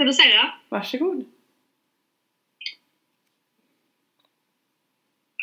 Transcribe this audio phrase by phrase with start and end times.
[0.00, 0.52] introducera?
[0.68, 1.24] Varsågod.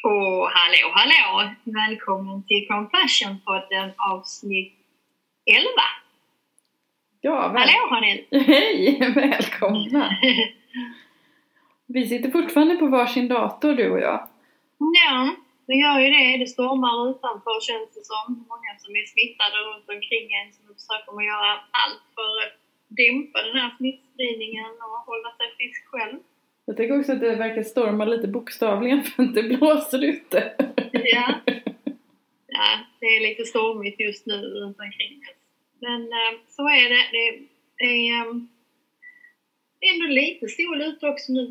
[0.04, 1.50] Och hallå, hallå!
[1.64, 4.74] Välkommen till Compassion-podden avsnitt
[5.46, 5.68] 11.
[7.22, 8.26] Ja, väl- Hallå Hanil!
[8.32, 9.12] Hej!
[9.16, 10.18] Välkomna!
[11.86, 14.28] Vi sitter fortfarande på varsin dator du och jag.
[15.06, 15.36] Ja,
[15.68, 16.38] det gör ju det.
[16.38, 18.46] Det stormar utanför känns det som.
[18.50, 23.42] Många som är smittade runt omkring en som försöker att göra allt för att dämpa
[23.42, 26.20] den här smittspridningen och hålla sig frisk själv.
[26.66, 30.56] Jag tycker också att det verkar storma lite bokstavligen för att det blåser ute.
[30.92, 31.28] Ja.
[32.48, 32.70] ja,
[33.00, 35.38] det är lite stormigt just nu runt omkring oss.
[35.80, 37.04] Men eh, så är det.
[37.12, 37.26] Det,
[37.78, 41.44] det är ändå lite sol ute också nu.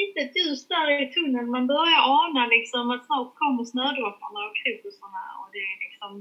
[0.00, 1.50] Litet ljus där i tunneln.
[1.50, 6.12] Man börjar ana liksom att snart kommer snödropparna och krokusarna och det är liksom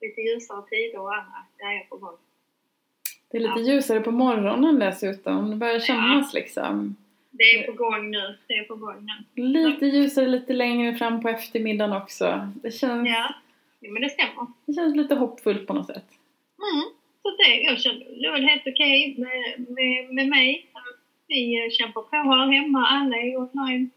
[0.00, 2.18] lite ljusare tider och andra grejer på gång.
[3.30, 5.50] Det är lite ljusare på morgonen dessutom.
[5.50, 6.96] Det börjar kännas liksom.
[7.30, 8.38] Det är på gång nu.
[8.46, 9.42] Det är på gång nu.
[9.42, 12.52] Lite ljusare lite längre fram på eftermiddagen också.
[12.62, 13.34] Det känns, Ja,
[13.80, 14.46] ja men det stämmer.
[14.66, 16.06] det känns lite hoppfullt på något sätt.
[16.72, 16.84] Mm.
[17.22, 20.66] Så det, jag känner det var helt okej med, med, med mig.
[21.26, 23.90] Vi eh, kämpar på här hemma, alla är online.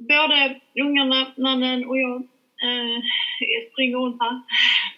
[0.00, 2.16] Både ungarna, mannen och jag
[2.62, 3.02] eh,
[3.72, 4.40] springer runt här.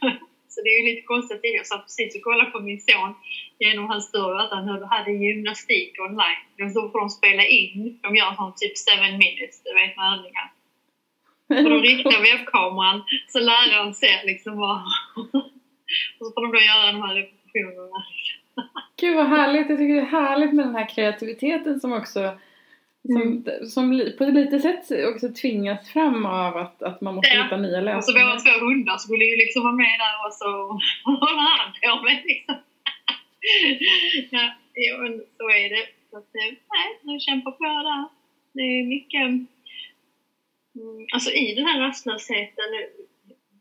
[0.55, 1.41] Så det är ju lite konstigt.
[1.42, 3.12] Jag satt precis och kollade på min son
[3.58, 6.42] genom hans dörr att han hade gymnastik online.
[6.74, 7.98] Då får de spela in.
[8.02, 10.46] De gör sån typ 7 minutes, du vet med övningar.
[11.64, 12.98] Och de riktar webbkameran
[13.33, 14.77] så läraren ser liksom vad...
[16.19, 17.98] Och så får de då göra de här repetitionerna.
[19.00, 19.68] Gud vad härligt!
[19.68, 22.39] Jag tycker det är härligt med den här kreativiteten som också
[23.12, 23.66] som, Mm.
[23.66, 23.84] som
[24.18, 24.84] på ett litet sätt
[25.14, 27.42] också tvingas fram av att, att man måste Ja.
[27.44, 28.58] hitta nya Och så våra lösningar.
[28.58, 30.50] två hundar skulle ju liksom vara med där och så
[31.10, 32.56] hålla hand på mig liksom.
[34.30, 34.44] Ja,
[34.74, 34.96] jo,
[35.38, 35.86] så är det.
[36.10, 38.04] Så att, eh, nej, nu kämpar på där.
[38.52, 39.22] Det är mycket...
[40.80, 42.70] Mm, alltså i den här rastlösheten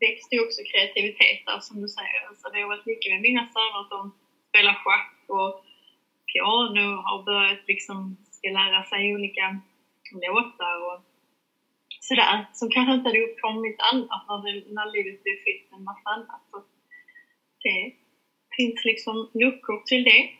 [0.00, 2.20] växte ju också kreativitet där som du säger.
[2.28, 4.14] Alltså, det har varit mycket med mina söner att de
[4.48, 5.64] spelar schack och
[6.32, 9.60] piano har börjat liksom ska lära sig olika
[10.12, 11.02] låtar och
[12.00, 15.84] sådär som kanske inte hade uppkommit annars när, det, när livet blev fyllt med en
[15.84, 16.40] massa annat.
[16.50, 16.62] Så
[17.62, 17.92] det
[18.56, 20.30] finns liksom luckor till det.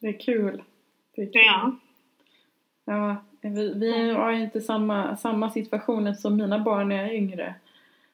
[0.00, 0.62] Det är kul.
[1.16, 1.42] Det är kul.
[1.44, 1.76] Ja.
[2.84, 7.14] Ja, vi, vi har ju inte samma, samma situation som mina barn när jag är
[7.14, 7.54] yngre.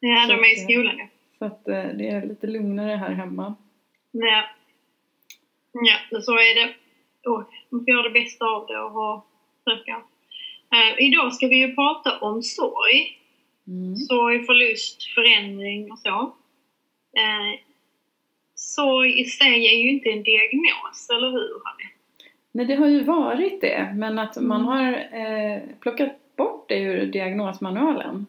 [0.01, 1.07] Ja, Så de är i att, skolan ja.
[1.39, 3.55] Så att eh, det är lite lugnare här hemma.
[4.11, 4.45] Ja,
[5.73, 6.75] ja så är det.
[7.27, 9.27] Och man får göra det bästa av det och ha,
[9.65, 10.03] försöka.
[10.73, 13.19] Eh, idag ska vi ju prata om sorg.
[13.67, 13.97] Mm.
[13.97, 16.35] Sorg, förlust, förändring och så.
[17.17, 17.61] Eh,
[18.55, 21.91] sorg i sig är ju inte en diagnos, eller hur Hanne?
[22.53, 24.69] Nej, det har ju varit det, men att man Mm.
[24.69, 28.27] har eh, plockat bort det ur diagnosmanualen.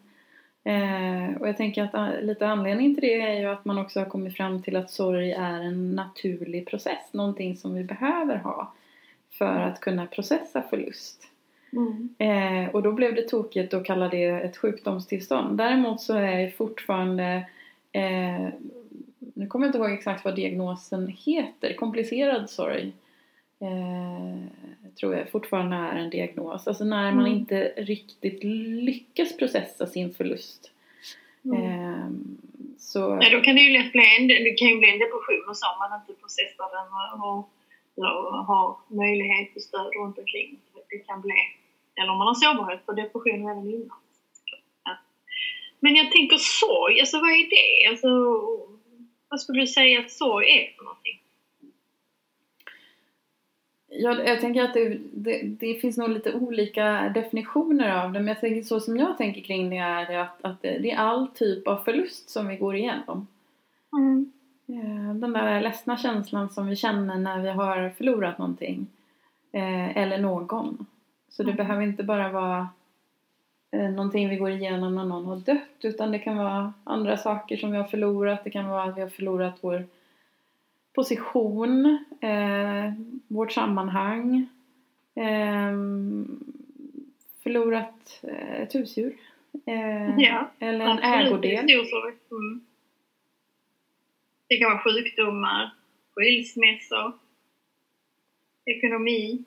[0.64, 4.00] Eh, och jag tänker att eh, lite anledning till det är ju att man också
[4.00, 8.72] har kommit fram till att sorg är en naturlig process, någonting som vi behöver ha
[9.38, 11.22] för att kunna processa förlust.
[11.72, 12.08] Mm.
[12.18, 15.58] Eh, och då blev det tokigt att kalla det ett sjukdomstillstånd.
[15.58, 17.46] Däremot så är det fortfarande,
[17.92, 18.48] eh,
[19.34, 22.92] nu kommer jag inte ihåg exakt vad diagnosen heter, komplicerad sorg.
[23.60, 24.48] Eh,
[25.00, 26.68] tror jag fortfarande är en diagnos.
[26.68, 27.38] Alltså när man Mm.
[27.38, 28.44] inte riktigt
[28.84, 30.70] lyckas processa sin förlust.
[31.44, 31.62] Mm.
[31.62, 32.08] Eh,
[32.78, 35.48] så, Ja, då kan det ju lätt bli en, det kan ju bli en depression
[35.48, 37.48] och så om man inte processar den och,
[37.98, 40.58] och, och har möjlighet till stöd runt omkring.
[40.90, 41.34] Det kan bli,
[41.94, 43.98] eller om man har sårbarhet för depression även innan.
[44.84, 44.96] Ja.
[45.80, 47.90] Men jag tänker sorg, alltså vad är det?
[47.90, 48.08] Alltså,
[49.28, 51.20] vad skulle du säga att sorg är för någonting?
[53.90, 58.18] Jag, jag tänker att det, det, det finns nog lite olika definitioner av det.
[58.18, 60.96] Men jag tänker, så som jag tänker kring det är att, att det, det är
[60.96, 63.26] all typ av förlust som vi går igenom.
[63.92, 64.32] Mm.
[64.68, 68.86] Eh, Den där ledsna känslan som vi känner när vi har förlorat någonting.
[69.52, 70.86] Eh, eller någon.
[71.28, 71.56] Så det Mm.
[71.56, 72.68] behöver inte bara vara
[73.70, 75.78] eh, någonting vi går igenom när någon har dött.
[75.82, 78.44] Utan det kan vara andra saker som vi har förlorat.
[78.44, 79.84] Det kan vara att vi har förlorat vår
[80.94, 82.92] position, eh,
[83.28, 84.46] vårt sammanhang,
[85.14, 85.72] eh,
[87.42, 88.20] förlorat
[88.58, 89.16] ett husdjur.
[89.66, 91.58] Eh, Ja, eller en Absolut, ägodel.
[92.30, 92.60] Mm.
[94.48, 95.70] Det kan vara sjukdomar,
[96.14, 97.12] skilsmässor,
[98.64, 99.44] ekonomi,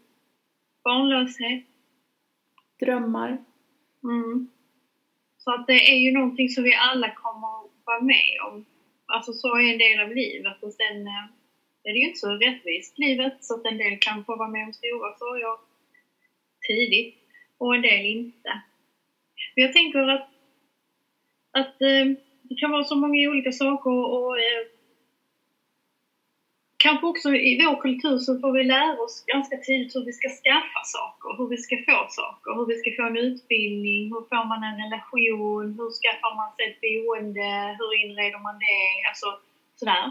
[0.84, 1.64] barnlöshet.
[2.80, 3.38] Drömmar.
[4.04, 4.48] Mm.
[5.38, 8.66] Så att det är ju någonting som vi alla kommer att vara med om.
[9.06, 11.26] Alltså så är en del av livet och sen eh,
[11.84, 14.66] är det ju inte så rättvist livet så att en del kan få vara med
[14.66, 15.58] om stora sorger
[16.68, 17.16] tidigt
[17.58, 18.62] och en del inte.
[19.56, 20.30] Men jag tänker att,
[21.52, 22.06] att eh,
[22.42, 24.66] det kan vara så många olika saker och eh,
[26.86, 30.28] kanske också i vår kultur så får vi lära oss ganska tidigt hur vi ska
[30.44, 34.46] skaffa saker, hur vi ska få saker, hur vi ska få en utbildning, hur får
[34.52, 39.28] man en relation, hur skaffar man sig ett boende, hur inreder man det, alltså
[39.80, 40.06] sådär.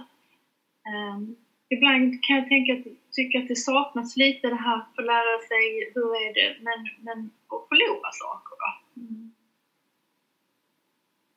[0.91, 1.37] Um,
[1.75, 2.87] ibland kan jag tänka att,
[3.19, 5.65] tycka att det saknas lite det här för att lära sig
[5.95, 7.19] hur är det, men, men
[7.53, 8.71] att förlora saker då.
[9.01, 9.33] Mm.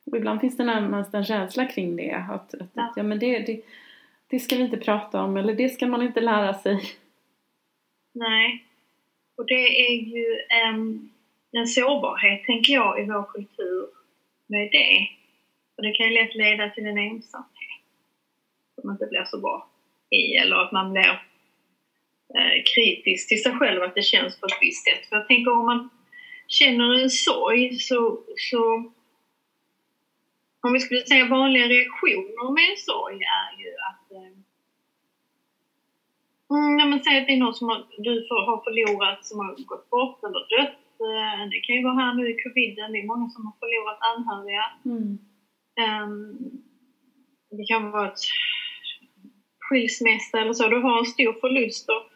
[0.06, 2.92] Och ibland finns det närmast en känsla kring det, att, att ja.
[2.96, 3.60] ja men det, det
[4.34, 6.80] det ska vi inte prata om eller det ska man inte lära sig.
[8.14, 8.64] Nej.
[9.36, 10.26] Och det är ju
[10.64, 11.10] en,
[11.52, 13.88] en sårbarhet, tänker jag, i vår kultur
[14.46, 15.08] med det.
[15.76, 17.82] Och det kan ju lätt leda till en ensamhet
[18.80, 19.68] som inte blir så bra
[20.10, 21.22] i, eller att man blir
[22.34, 25.08] eh, kritisk till sig själv, att det känns på ett visst sätt.
[25.08, 25.90] För jag tänker om man
[26.48, 28.92] känner en sorg så, så
[30.60, 33.63] om vi skulle säga vanliga reaktioner med en sorg är ju
[36.50, 39.90] mm, men säg att det är någon som har, du har förlorat, som har gått
[39.90, 40.78] bort eller dött.
[41.04, 43.98] Eh, det kan ju vara här nu i coviden, det är många som har förlorat
[44.00, 44.64] anhöriga.
[44.84, 45.18] Mm.
[45.84, 46.38] Um,
[47.50, 48.24] det kan vara ett
[49.60, 52.10] skilsmässa eller så, du har en stor förlust och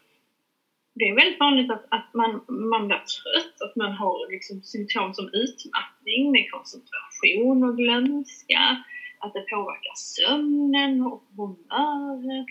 [0.95, 5.15] det är väldigt vanligt att, att man, man blir trött, att man har liksom symptom
[5.15, 8.85] som utmattning med koncentration och glömska,
[9.21, 12.47] att det påverkar sömnen och humöret,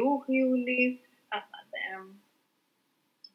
[0.00, 2.20] orolig, att man ehm,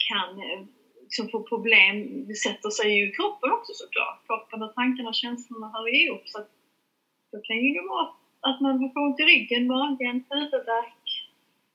[0.10, 0.66] kan eh,
[1.02, 4.28] liksom få problem, det sätter sig ju i kroppen också såklart.
[4.28, 6.52] Kroppen och tankarna och känslorna hör ihop så att
[7.32, 8.08] då kan ju det vara
[8.42, 11.08] att man får ont i ryggen, magen, huvudvärk,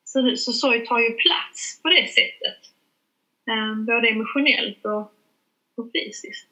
[0.04, 2.60] så, så sorg tar ju plats på det sättet.
[3.50, 5.04] Ehm, både emotionellt och,
[5.76, 6.51] och fysiskt.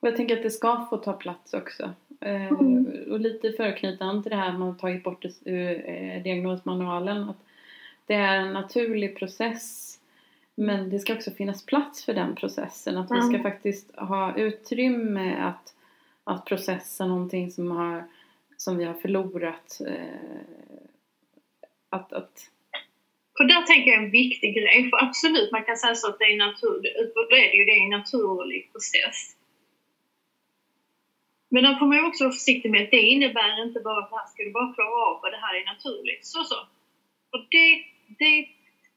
[0.00, 1.90] Och jag tänker att det ska få ta plats också.
[2.20, 3.12] Ehm, mm.
[3.12, 6.22] Och lite för att knyta an till det här man har tagit bort ur eh,
[6.22, 7.28] diagnosmanualen.
[7.28, 7.44] Att
[8.06, 9.98] det är en naturlig process
[10.60, 12.98] men det ska också finnas plats för den processen.
[12.98, 13.22] Att mm.
[13.22, 15.74] vi ska faktiskt ha utrymme att,
[16.24, 18.04] att processa någonting som, har,
[18.56, 19.80] som vi har förlorat.
[19.86, 20.40] Eh,
[21.90, 22.50] att, att...
[23.40, 26.24] Och där tänker jag en viktig grej, för absolut man kan säga så att det
[26.24, 29.36] är för det är ju, det är en naturlig process.
[31.48, 34.26] Men där får också vara försiktig med att det innebär inte bara att det här
[34.26, 36.26] ska du bara klara av och det här är naturligt.
[36.26, 36.60] Så så.
[37.30, 37.84] Och det,
[38.18, 38.48] det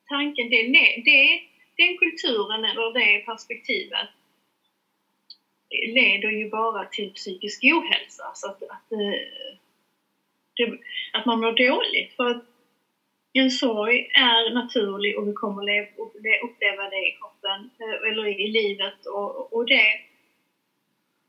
[0.08, 0.62] tanken, det,
[1.06, 1.42] det,
[1.78, 4.10] den kulturen eller det perspektivet
[5.88, 8.32] leder ju bara till psykisk ohälsa.
[8.34, 9.58] Så att, att, eh,
[10.56, 10.80] det,
[11.14, 12.16] att man mår dåligt.
[12.16, 12.46] För att
[13.34, 15.90] en sorg är naturlig och vi kommer
[16.44, 20.11] uppleva det i kroppen eh, eller i livet och, och det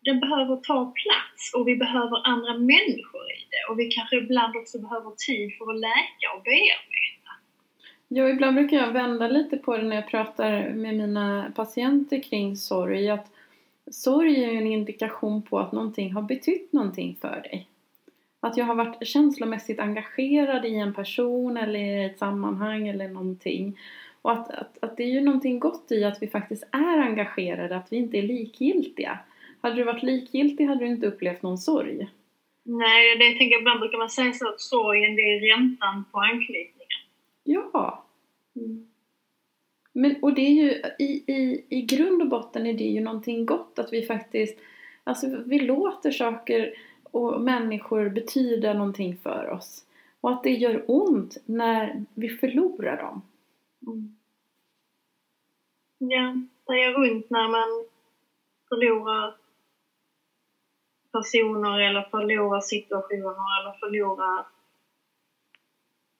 [0.04, 4.56] den behöver ta plats och vi behöver andra människor i det och vi kanske ibland
[4.56, 7.32] också behöver tid för att läka och bearbeta.
[8.08, 12.56] Ja, ibland brukar jag vända lite på det när jag pratar med mina patienter kring
[12.56, 13.30] sorg att
[13.90, 17.68] sorg är en indikation på att någonting har betytt någonting för dig.
[18.40, 23.78] Att jag har varit känslomässigt engagerad i en person eller i ett sammanhang eller någonting.
[24.22, 27.76] Och att, att, att det är ju någonting gott i att vi faktiskt är engagerade,
[27.76, 29.18] att vi inte är likgiltiga.
[29.62, 32.08] Hade du varit likgiltig hade du inte upplevt någon sorg.
[32.64, 36.20] Nej, det tänker jag ibland brukar man säga så att sorgen det är räntan på
[36.20, 37.00] anknytningen.
[37.44, 38.04] Ja.
[38.56, 38.88] Mm.
[39.92, 43.46] Men, och det är ju i, i, i grund och botten är det ju någonting
[43.46, 44.58] gott att vi faktiskt
[45.04, 49.86] Alltså vi låter saker och människor betyda någonting för oss.
[50.20, 53.22] Och att det gör ont när vi förlorar dem.
[53.86, 54.16] Mm.
[55.98, 57.86] Ja, det gör ont när man
[58.68, 59.34] förlorar
[61.12, 64.46] personer eller förlorar situationer eller förlorar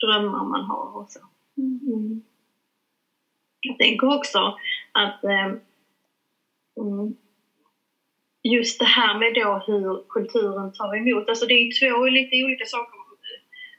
[0.01, 1.21] drömmar man har och så.
[1.57, 2.23] Mm.
[3.61, 4.59] Jag tänker också
[4.93, 5.47] att eh,
[6.81, 7.15] mm,
[8.43, 12.65] just det här med då hur kulturen tar emot, alltså det är två lite olika
[12.65, 13.03] saker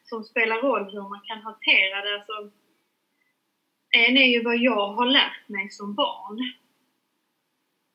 [0.04, 2.16] som spelar roll hur man kan hantera det.
[2.16, 2.52] Alltså,
[3.90, 6.54] en är ju vad jag har lärt mig som barn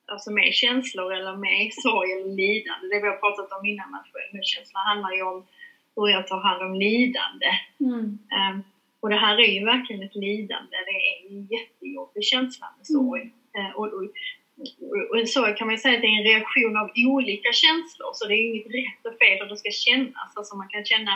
[0.08, 2.84] alltså med känslor eller med sorg eller lidande.
[2.92, 5.46] Det vi har pratat om innan att självmordskänsla handlar ju om
[5.96, 7.50] hur jag tar hand om lidande.
[7.80, 8.18] Mm.
[8.38, 8.56] Um,
[9.00, 10.76] och det här är ju verkligen ett lidande.
[10.88, 13.22] Det är en jättejobbig känsla med sorg.
[13.22, 13.66] Mm.
[13.66, 14.04] Uh, och, och,
[15.10, 18.34] och så kan man säga att det är en reaktion av olika känslor, så det
[18.34, 20.30] är inget rätt och fel hur det ska kännas.
[20.36, 21.14] Alltså man kan känna,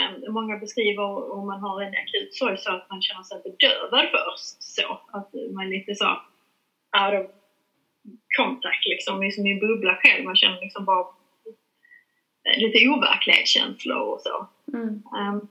[0.00, 4.06] um, många beskriver om man har en akut sorg så att man känner sig bedövad
[4.14, 6.10] först, så att man är lite så
[7.02, 7.43] out of
[8.38, 11.06] contact liksom, i en bubbla själv, man känner liksom bara
[12.56, 14.48] lite overklighetskänslor och så.
[14.76, 15.02] Mm.
[15.18, 15.48] Um,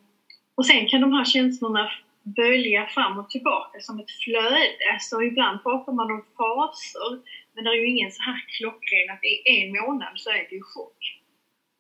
[0.55, 1.91] och sen kan de här känslorna
[2.23, 4.97] bölja fram och tillbaka som ett flöde.
[4.99, 7.11] Så ibland pratar man om faser,
[7.53, 10.55] men det är ju ingen så här klockren att i en månad så är det
[10.55, 11.01] ju chock.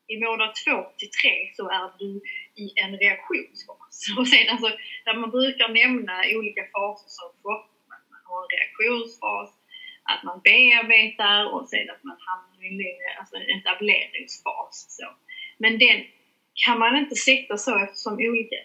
[0.07, 2.11] I månad två till tre så är du
[2.63, 3.95] i en reaktionsfas.
[4.17, 4.69] Och sen alltså,
[5.05, 9.49] där man brukar nämna olika faser som chock, man har en reaktionsfas,
[10.11, 14.75] att man bearbetar och sen att man hamnar i en, alltså en etableringsfas.
[14.97, 15.07] Så.
[15.57, 15.97] Men den
[16.65, 18.55] kan man inte sätta så eftersom olika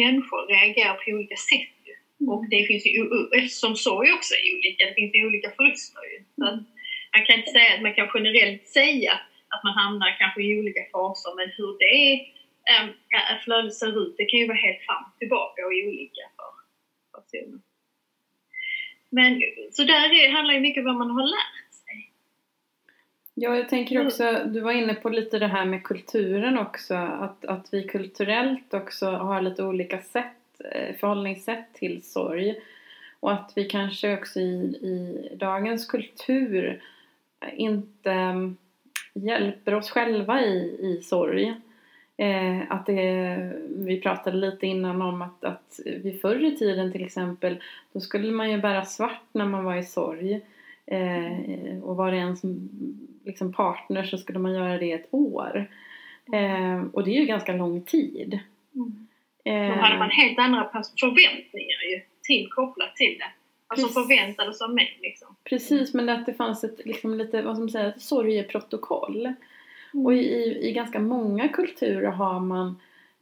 [0.00, 1.78] människor reagerar på olika sätt.
[2.20, 2.28] Mm.
[2.32, 3.02] Och det finns ju,
[3.38, 6.18] eftersom sorg också är olika, det finns ju olika förluster ju.
[6.36, 6.60] Så att
[7.14, 9.12] man kan inte säga att man kan generellt säga
[9.52, 12.14] att man hamnar kanske i olika faser, men hur det är,
[13.44, 16.50] flödet ser ut, det kan ju vara helt fram och tillbaka och olika för
[17.16, 17.60] personer.
[19.08, 22.10] Men så där är, handlar ju mycket om vad man har lärt sig.
[23.34, 27.44] Ja, jag tänker också, du var inne på lite det här med kulturen också, att,
[27.44, 32.54] att vi kulturellt också har lite olika sätt, eh, förhållningssätt till sorg.
[33.20, 36.82] Och att vi kanske också i, i dagens kultur
[37.52, 38.34] inte
[39.14, 41.54] hjälper oss själva i, i sorg.
[42.20, 47.04] Eh, att det, vi pratade lite innan om att, att vi förr i tiden till
[47.04, 50.40] exempel då skulle man ju bära svart när man var i sorg.
[50.86, 52.68] Eh, och var det en som,
[53.24, 55.70] liksom partner så skulle man göra det ett år.
[56.32, 58.38] Eh, och det är ju ganska lång tid.
[58.74, 59.06] Mm.
[59.74, 60.70] Då hade man helt andra
[61.00, 63.30] förväntningar ju till, kopplat till det.
[63.66, 64.02] Alltså Precis.
[64.02, 65.36] förväntades av mig liksom.
[65.44, 69.34] Precis, men att det fanns ett liksom lite, vad ska man säga, sorgeprotokoll.
[69.94, 70.06] Mm.
[70.06, 72.80] Och i, i ganska många kulturer har man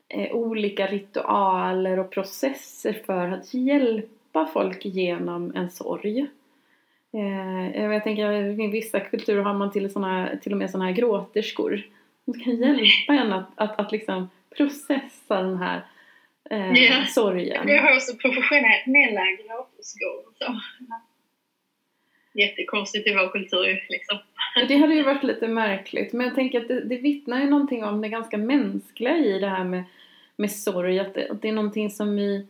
[0.08, 6.26] eh, olika ritualer och processer för att hjälpa folk genom en sorg.
[7.12, 10.96] Eh, jag tänker i vissa kulturer har man till, såna, till och med sådana här
[10.96, 11.82] gråterskor
[12.24, 15.82] som kan hjälpa en att, att, att liksom processa den här
[16.50, 17.06] eh, yeah.
[17.06, 17.66] sorgen.
[17.66, 20.26] Vi har också professionella gråterskor
[22.34, 24.18] jättekonstigt i vår kultur liksom.
[24.68, 27.84] Det hade ju varit lite märkligt men jag tänker att det, det vittnar ju någonting
[27.84, 29.84] om det ganska mänskliga i det här med,
[30.36, 30.98] med sorg.
[30.98, 32.46] Att det, att det är någonting som vi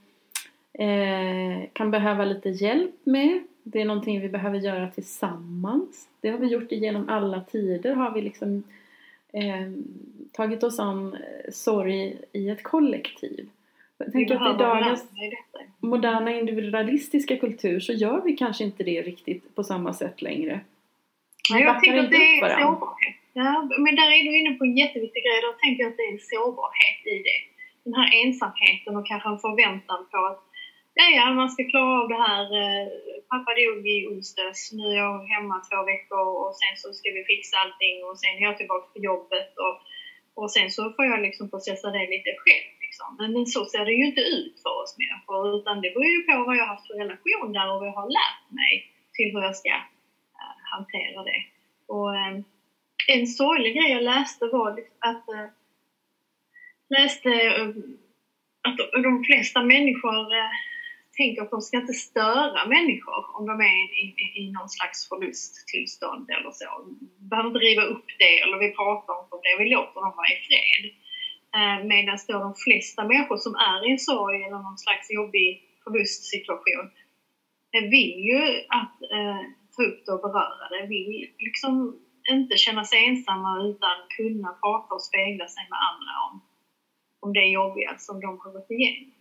[0.73, 3.43] eh, kan behöva lite hjälp med.
[3.63, 6.09] Det är någonting vi behöver göra tillsammans.
[6.21, 7.95] Det har vi gjort genom alla tider.
[7.95, 8.63] Har vi liksom
[9.33, 9.71] eh,
[10.33, 13.49] tagit oss an eh, sorg i ett kollektiv.
[13.99, 15.05] Jag tänker att i dagens
[15.81, 20.61] moderna individualistiska kultur så gör vi kanske inte det riktigt på samma sätt längre.
[21.51, 23.17] Nej, jag tänker att det är sårbarhet.
[23.43, 23.53] Ja,
[23.85, 25.39] men där är du inne på en jätteviktig grej.
[25.47, 27.41] Då tänker jag att det är en sårbarhet i det.
[27.85, 30.43] Den här ensamheten och kanske en förväntan på att
[30.99, 32.45] ja, ja, man ska klara av det här.
[32.63, 32.87] Eh,
[33.33, 37.23] pappa dog i onsdags, nu är jag hemma två veckor och sen så ska vi
[37.33, 39.77] fixa allting och sen är jag tillbaka på jobbet och,
[40.41, 42.71] och sen så får jag liksom processa det lite själv.
[42.85, 43.09] Liksom.
[43.19, 46.35] Men så ser det ju inte ut för oss människor utan det beror ju på
[46.47, 48.73] vad jag har haft för relation där och vad jag har lärt mig
[49.17, 49.73] till hur jag ska
[50.77, 51.41] hantera det.
[51.95, 52.35] Och eh,
[53.09, 55.49] en sorglig grej jag läste var liksom att eh,
[56.97, 57.69] läste eh,
[58.69, 60.19] att de flesta människor
[61.17, 65.09] tänker att de ska inte störa människor om de är i, i, i någon slags
[65.09, 66.69] förlusttillstånd eller så.
[67.31, 70.33] Behöver inte riva upp det eller vi pratar inte om det, vi låter dem vara
[70.35, 70.85] i fred.
[71.93, 76.91] Medan då de flesta människor som är i en sorg eller någon slags jobbig förlustsituation
[77.73, 79.43] vill ju att eh,
[79.77, 84.95] ta upp det och beröra det, vill liksom inte känna sig ensamma utan kunna prata
[84.95, 86.41] och spegla sig med andra om,
[87.21, 89.13] om det jobbiga som de har gått igenom.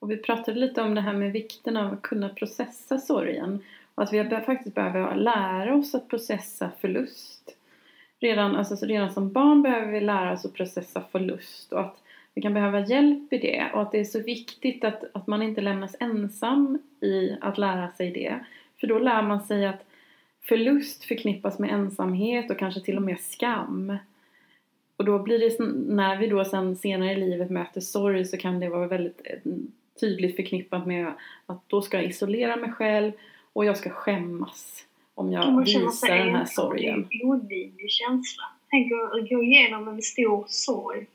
[0.00, 3.64] Och vi pratade lite om det här med vikten av att kunna processa sorgen.
[3.94, 7.56] Och att vi faktiskt behöver lära oss att processa förlust.
[8.20, 12.02] Redan, alltså, redan som barn behöver vi lära oss att processa förlust och att
[12.36, 15.42] vi kan behöva hjälp i det och att det är så viktigt att, att man
[15.42, 18.38] inte lämnas ensam i att lära sig det.
[18.80, 19.86] För då lär man sig att
[20.42, 23.96] förlust förknippas med ensamhet och kanske till och med skam.
[24.96, 25.64] Och då blir det,
[25.94, 29.52] när vi då sen senare i livet möter sorg så kan det vara väldigt eh,
[30.00, 31.12] tydligt förknippat med
[31.46, 33.12] att då ska jag isolera mig själv
[33.52, 37.06] och jag ska skämmas om jag visar den här sorgen.
[37.10, 38.44] Det är en olidlig känsla.
[38.70, 41.06] Tänk att gå igenom en stor sorg.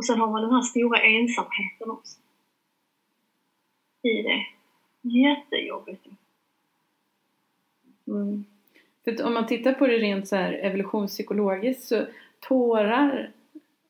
[0.00, 2.18] Och sen har man den här stora ensamheten också.
[4.02, 4.46] I det.
[5.08, 6.06] Jättejobbigt.
[8.06, 8.44] Mm.
[9.04, 12.06] För om man tittar på det rent så här evolutionspsykologiskt så
[12.40, 13.30] tårar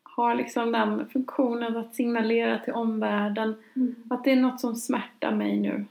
[0.03, 3.95] har liksom den funktionen att signalera till omvärlden Mm.
[4.11, 5.85] att det är något som smärtar mig nu.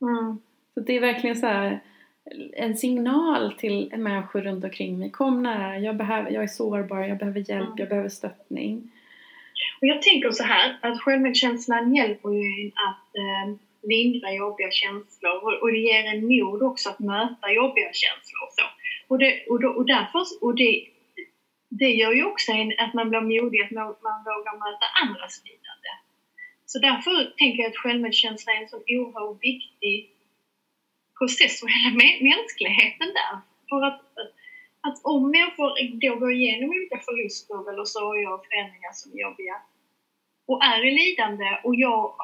[0.00, 0.38] Mm.
[0.74, 1.80] Så det är verkligen så här
[2.52, 5.10] en signal till människor runt omkring mig.
[5.10, 7.78] Kom nära, jag, behöver, jag är sårbar, jag behöver hjälp, Mm.
[7.78, 8.90] jag behöver stöttning.
[9.80, 15.36] Och jag tänker så här att självmedkänslan hjälper ju en att eh, lindra jobbiga känslor
[15.44, 18.64] och, och det ger en mod också att möta jobbiga känslor och så.
[19.08, 20.86] Och, det, och, då, och därför, och det,
[21.68, 25.42] det gör ju också en, att man blir modig, att man, man vågar möta andras
[25.44, 25.90] lidande.
[26.66, 30.10] Så därför tänker jag att självmedkänsla är en så oerhört viktig
[31.18, 33.34] process för hela mä- mänskligheten där.
[33.68, 34.32] För att, att
[35.02, 35.70] om människor
[36.02, 39.56] då går igenom olika förluster eller sorger och förändringar som är jobbiga
[40.46, 42.14] och är i lidande och jag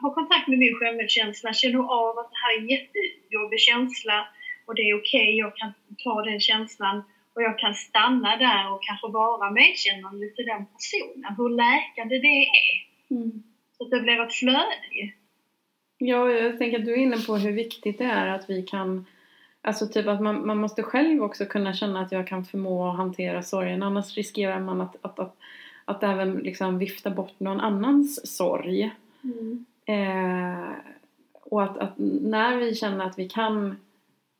[0.00, 4.28] har kontakt med min självmedkänsla, känner av att det här är en jättejobbig känsla
[4.66, 5.72] och det är okej, jag kan
[6.04, 7.02] ta den känslan
[7.34, 12.38] och jag kan stanna där och kanske vara medkännande till den personen, hur läkande det
[12.62, 12.74] är.
[13.10, 13.42] Mm.
[13.76, 15.12] Så att det blir ett flöde.
[15.98, 19.06] Ja, jag tänker att du är inne på hur viktigt det är att vi kan
[19.64, 22.96] Alltså typ att man, man måste själv också kunna känna att jag kan förmå att
[22.96, 25.36] hantera sorgen annars riskerar man att, att, att,
[25.84, 28.90] att även liksom vifta bort någon annans sorg.
[29.84, 30.70] Eh,
[31.32, 31.92] och att, att
[32.22, 33.76] när vi känner att vi kan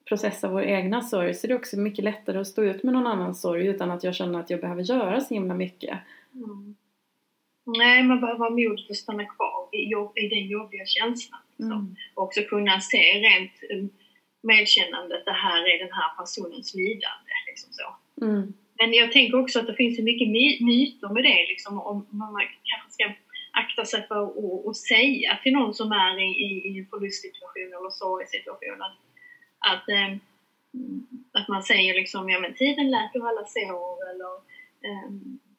[0.04, 3.06] processa vår egna sorg så är det också mycket lättare att stå ut med någon
[3.06, 5.98] annans sorg utan att jag känner att jag behöver göra så himla mycket.
[6.34, 6.74] Mm.
[7.64, 11.40] Nej, man behöver ha mod för att stanna kvar i, jobb, i den jobbiga känslan.
[11.56, 11.72] Liksom.
[11.72, 11.96] Mm.
[12.14, 13.90] Och också kunna se rent um,
[14.42, 17.32] medkännande att det här är den här personens lidande.
[17.46, 17.88] Liksom så.
[18.24, 18.52] Mm.
[18.78, 22.42] Men jag tänker också att det finns mycket my- myter med det, liksom, om man
[22.62, 23.12] kanske ska
[23.52, 27.72] akta sig för att, att säga till någon som är i, i, i en förlustsituation
[27.76, 28.98] eller sorgsituation att,
[29.72, 30.16] att, eh,
[31.32, 34.32] att man säger liksom, ja men tiden läker alla sår eller
[34.86, 35.10] eh,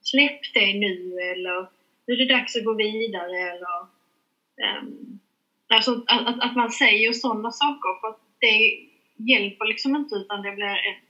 [0.01, 1.67] släpp det nu eller
[2.05, 3.79] nu är det dags att gå vidare eller
[4.61, 4.83] eh,
[5.67, 8.55] alltså att, att man säger sådana saker för att det
[9.31, 11.03] hjälper liksom inte utan det blir ett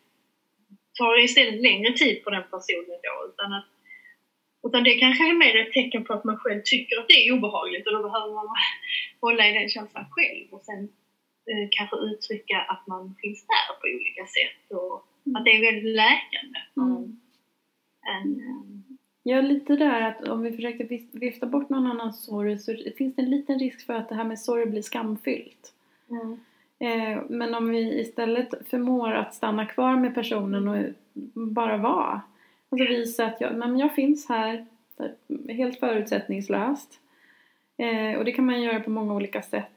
[0.98, 3.16] tar istället längre tid på den personen då.
[3.30, 3.70] Utan, att,
[4.68, 7.34] utan det kanske är mer ett tecken på att man själv tycker att det är
[7.34, 8.48] obehagligt och då behöver man
[9.22, 10.82] hålla i den känslan själv och sen
[11.50, 14.96] eh, kanske uttrycka att man finns där på olika sätt och
[15.38, 16.60] att det är väldigt läkande.
[16.78, 17.20] Mm.
[18.14, 18.74] En, eh,
[19.26, 23.22] Ja, lite där att om vi försöker vifta bort någon annans sorg så finns det
[23.22, 25.74] en liten risk för att det här med sorg blir skamfyllt.
[26.10, 26.34] Eh,
[27.30, 30.86] men om vi istället förmår att stanna kvar med personen och
[31.34, 32.22] bara vara.
[32.70, 34.66] Alltså visa att jag, men jag finns här
[35.48, 37.00] helt förutsättningslöst.
[37.78, 39.72] Eh, och det kan man göra på många olika sätt.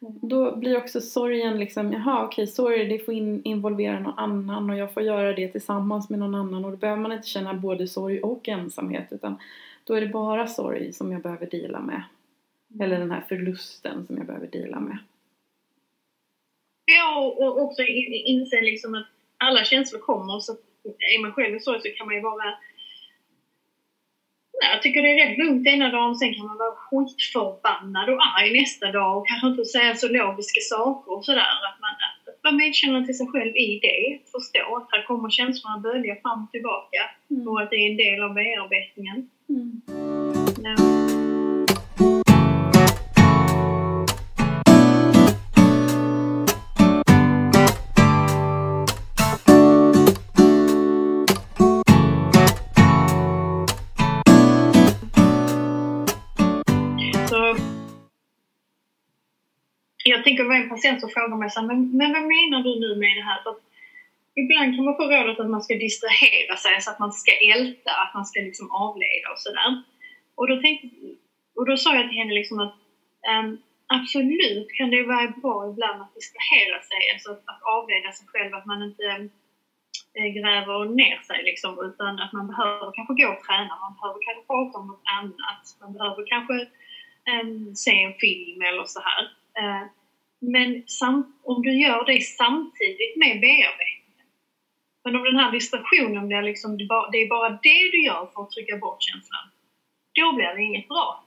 [0.00, 0.18] Mm.
[0.22, 4.76] Då blir också sorgen liksom, jaha okej sorg det får in, involvera någon annan och
[4.76, 7.88] jag får göra det tillsammans med någon annan och då behöver man inte känna både
[7.88, 9.36] sorg och ensamhet utan
[9.84, 12.02] då är det bara sorg som jag behöver dela med.
[12.80, 14.98] Eller den här förlusten som jag behöver dela med.
[16.86, 19.06] Ja, och, och också in- inse liksom att
[19.38, 20.52] alla känslor kommer så
[21.14, 22.44] är man själv sorg så kan man ju vara
[24.62, 28.20] Nej, jag tycker det är rätt lugnt ena dagen, sen kan man vara skitförbannad och
[28.38, 31.40] arg nästa dag och kanske inte säga så logiska saker och sådär.
[31.68, 35.78] Att man att vara medkännande till sig själv i det, förstå att här kommer känslorna
[35.78, 37.48] bölja fram och tillbaka Mm.
[37.48, 39.30] och att det är en del av bearbetningen.
[39.48, 39.82] Mm.
[40.64, 40.95] Ja.
[60.10, 62.60] Jag tänker det var en patient som frågade mig så här, men, men vad menar
[62.66, 63.42] du nu med det här?
[63.42, 63.62] För att
[64.42, 67.90] ibland kan man få rådet att man ska distrahera sig så att man ska älta,
[68.02, 69.70] att man ska liksom avleda och sådär.
[70.38, 70.86] Och då, tänkte,
[71.56, 72.76] och då sa jag till henne liksom att
[73.32, 73.48] um,
[73.86, 78.54] absolut kan det vara bra ibland att distrahera sig, alltså att, att avleda sig själv,
[78.54, 79.06] att man inte
[80.18, 84.20] eh, gräver ner sig liksom, utan att man behöver kanske gå och träna, man behöver
[84.26, 86.56] kanske prata om något annat, man behöver kanske
[87.32, 89.22] um, se en film eller så här.
[89.58, 89.82] Eh,
[90.38, 90.82] men
[91.42, 94.26] om du gör det samtidigt med bearbetningen.
[95.04, 96.84] Men om den här distraktionen blir liksom, det
[97.18, 99.46] är bara det du gör för att trycka bort känslan.
[100.12, 101.22] Då blir det inget bra.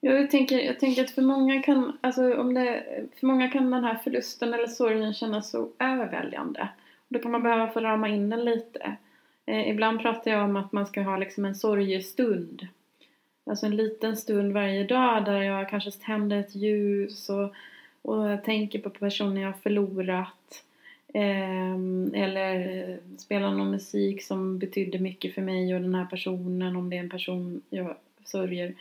[0.00, 2.84] Jag tänker, jag tänker att för många, kan, alltså om det,
[3.20, 6.68] för många kan den här förlusten eller sorgen kännas så överväldigande.
[7.08, 8.96] Då kan man behöva få rama in den lite.
[9.46, 12.68] Eh, ibland pratar jag om att man ska ha liksom en sorgestund.
[13.44, 17.54] Alltså en liten stund varje dag där jag kanske tänder ett ljus och,
[18.02, 20.64] och tänker på personen jag har förlorat.
[21.14, 26.90] Ehm, eller spela någon musik som betydde mycket för mig och den här personen om
[26.90, 28.74] det är en person jag sörjer.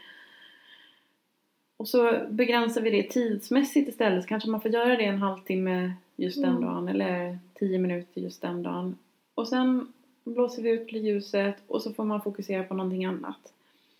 [1.77, 5.93] Och så begränsar vi det tidsmässigt istället så kanske man får göra det en halvtimme
[6.15, 6.61] just den Mm.
[6.61, 8.97] dagen eller tio minuter just den dagen.
[9.35, 9.93] Och sen
[10.23, 13.53] blåser vi ut ljuset och så får man fokusera på någonting annat.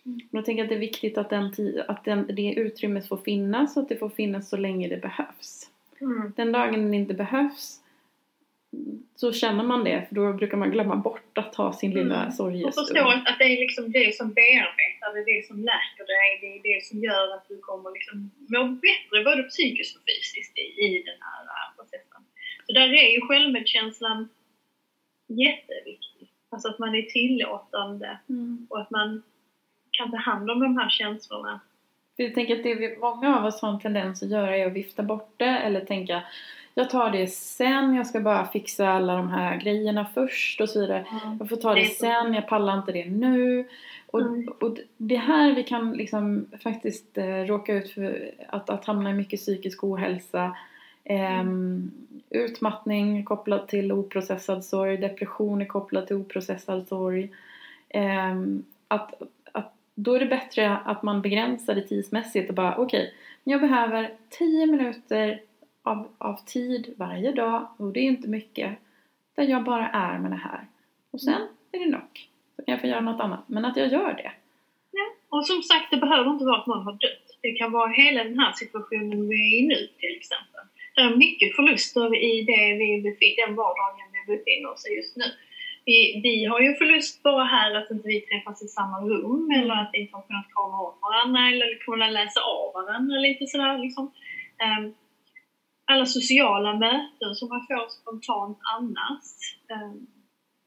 [0.06, 0.20] Mm.
[0.30, 1.52] Och jag tänker att det är viktigt att, den
[1.88, 5.70] att den, det utrymmet får finnas och att det får finnas så länge det behövs.
[6.00, 6.32] Mm.
[6.36, 7.78] Den dagen den inte behövs
[9.16, 12.28] så känner man det för då brukar man glömma bort att ta sin lilla Mm.
[12.28, 12.74] Och sorgestund.
[12.74, 16.28] förstå att, att det är liksom det som bearbetar, det är det som läker dig,
[16.40, 20.58] det är det som gör att du kommer liksom må bättre både psykiskt och fysiskt
[20.58, 22.22] i, i den här processen.
[22.66, 24.28] Så där är ju självmedkänslan
[25.28, 26.28] jätteviktig.
[26.50, 28.66] Alltså att man är tillåtande Mm.
[28.70, 29.22] och att man
[29.92, 31.60] kan ta hand om de här känslorna.
[32.16, 34.66] För jag tänker att det vi, många av oss har en tendens att göra är
[34.66, 36.22] att vifta bort det eller tänka
[36.74, 40.80] jag tar det sen, jag ska bara fixa alla de här grejerna först och så
[40.80, 41.06] vidare.
[41.38, 43.68] Jag får ta det sen, jag pallar inte det nu.
[44.06, 44.48] Och, Mm.
[44.60, 49.10] och det är här vi kan liksom faktiskt eh, råka ut för att, att hamna
[49.10, 50.56] i mycket psykisk ohälsa.
[51.04, 51.90] Ehm,
[52.30, 57.30] utmattning kopplat till oprocessad sorg, depression är kopplat till oprocessad sorg.
[57.88, 59.22] Ehm, att,
[59.94, 64.66] då är det bättre att man begränsar det tidsmässigt och bara okej, jag behöver 10
[64.66, 65.40] minuter
[65.82, 68.78] av, av tid varje dag och det är inte mycket.
[69.34, 70.66] Där jag bara är med det här.
[71.10, 72.28] Och sen är det nog.
[72.56, 73.48] Så kan jag få göra något annat.
[73.48, 74.32] Men att jag gör det.
[75.28, 77.26] Och som sagt, det behöver inte vara att någon har dött.
[77.40, 80.64] Det kan vara hela den här situationen vi är i nu till exempel.
[80.94, 85.16] Det är mycket förluster i det vi befinner, den vardagen vi befinner oss i just
[85.16, 85.24] nu.
[85.84, 89.50] Vi, vi har ju en förlust bara här att inte vi träffas i samma rum
[89.58, 93.46] eller att vi inte har kunnat krama om varandra eller kunna läsa av varandra lite
[93.46, 94.04] sådär liksom.
[94.64, 94.94] Um,
[95.84, 99.28] alla sociala möten som man får spontant annars.
[99.74, 100.06] Um,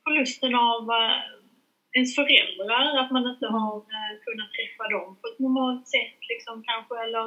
[0.03, 1.21] förlusten av uh,
[1.97, 6.63] ens föräldrar, att man inte har uh, kunnat träffa dem på ett normalt sätt liksom
[6.69, 7.25] kanske eller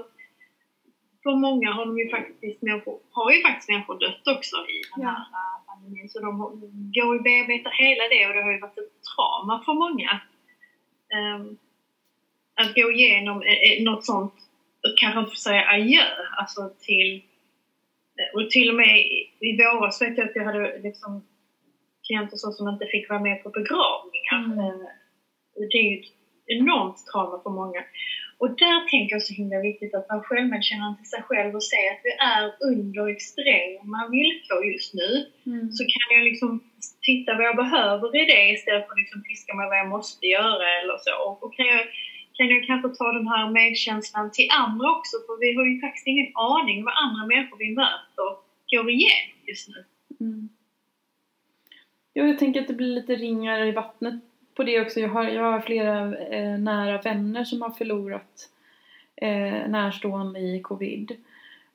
[1.29, 5.07] för många har de ju faktiskt människor, har ju faktiskt människor dött också i den
[5.07, 6.31] här eh, pandemin så de
[6.97, 10.11] går ju bearbetar hela det och det har ju varit ett trauma för många.
[11.17, 11.59] Ehm,
[12.61, 14.35] att gå igenom eh, eh, något sånt,
[14.85, 16.05] och kanske inte få säga adjö,
[16.41, 17.23] alltså till
[18.35, 21.27] och till och med i, våras vet jag att jag hade liksom
[22.07, 24.41] klienter så som inte fick vara med på begravningar.
[24.45, 24.59] Mm.
[24.59, 24.91] Eh,
[25.71, 26.13] Det är ju ett
[26.47, 27.81] enormt trauma för många.
[28.41, 31.83] Och där tänker jag så himla viktigt att vara självmedkännande till sig själv och se
[31.93, 35.11] att vi är under extrema villkor just nu.
[35.47, 35.73] Mm.
[35.77, 36.51] Så kan jag liksom
[37.09, 40.27] titta vad jag behöver i det istället för att liksom piska mig vad jag måste
[40.27, 41.15] göra eller så.
[41.27, 41.83] Och, och kan, jag,
[42.37, 46.07] kan jag kanske ta den här medkänslan till andra också för vi har ju faktiskt
[46.07, 48.29] ingen aning vad andra människor vi möter
[48.71, 49.79] går igenom just nu.
[50.21, 50.49] Mm.
[52.15, 54.28] Jo, jag tänker att det blir lite ringar i vattnet
[54.59, 55.01] på det också.
[55.01, 58.49] Jag har, jag har flera eh, nära vänner som har förlorat
[59.17, 61.13] eh, närstående i covid.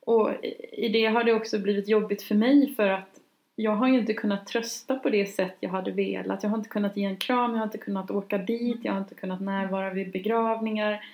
[0.00, 0.30] Och
[0.72, 3.20] i- det har det också blivit jobbigt för mig för att
[3.56, 6.42] jag har ju inte kunnat trösta på det sätt jag hade velat.
[6.42, 9.00] Jag har inte kunnat ge en kram, jag har inte kunnat åka dit, jag har
[9.00, 11.04] inte kunnat närvara vid begravningar.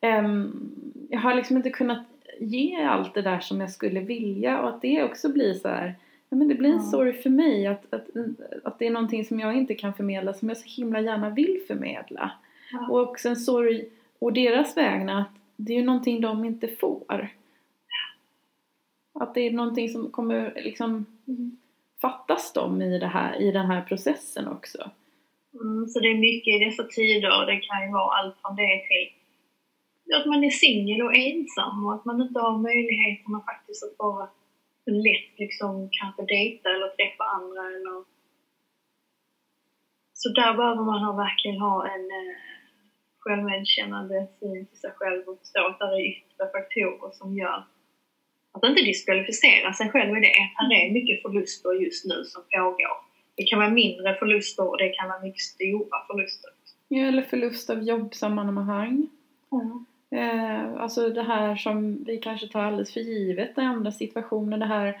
[0.00, 0.70] Um,
[1.10, 2.06] jag har liksom inte kunnat
[2.40, 5.94] ge allt det där som jag skulle vilja och att det också blir så här
[6.28, 8.06] Ja, men det blir en sorg för mig att, att,
[8.64, 11.60] att det är någonting som jag inte kan förmedla som jag så himla gärna vill
[11.66, 12.32] förmedla.
[12.72, 12.88] Ja.
[12.90, 17.28] Och också en sorg å deras vägnar att det är ju någonting de inte får.
[19.20, 21.56] Att det är någonting som kommer liksom Mm.
[22.00, 24.90] fattas dem i, det här, i den här processen också.
[25.54, 27.46] Mm, så det är mycket i dessa tider.
[27.46, 31.94] Det kan ju vara allt från det till att man är singel och ensam och
[31.94, 34.28] att man inte har möjligheterna faktiskt att bara
[34.90, 38.04] lätt liksom kanske dejta eller träffa andra eller
[40.12, 42.36] så där behöver man ha, verkligen ha en eh,
[43.18, 47.64] självmedkännande syn till sig själv och förstå att det är yttre faktorer som gör
[48.52, 50.40] att inte diskvalificera sig själv i det.
[50.54, 52.96] Här är mycket förluster just nu som pågår.
[53.36, 56.50] Det kan vara mindre förluster och det kan vara mycket stora förluster.
[56.88, 59.08] Ja, eller förlust av jobbsammanhang.
[59.52, 59.86] Mm.
[60.10, 64.58] Eh, alltså det här som vi kanske tar alldeles för givet i andra situationer.
[64.58, 65.00] Det här,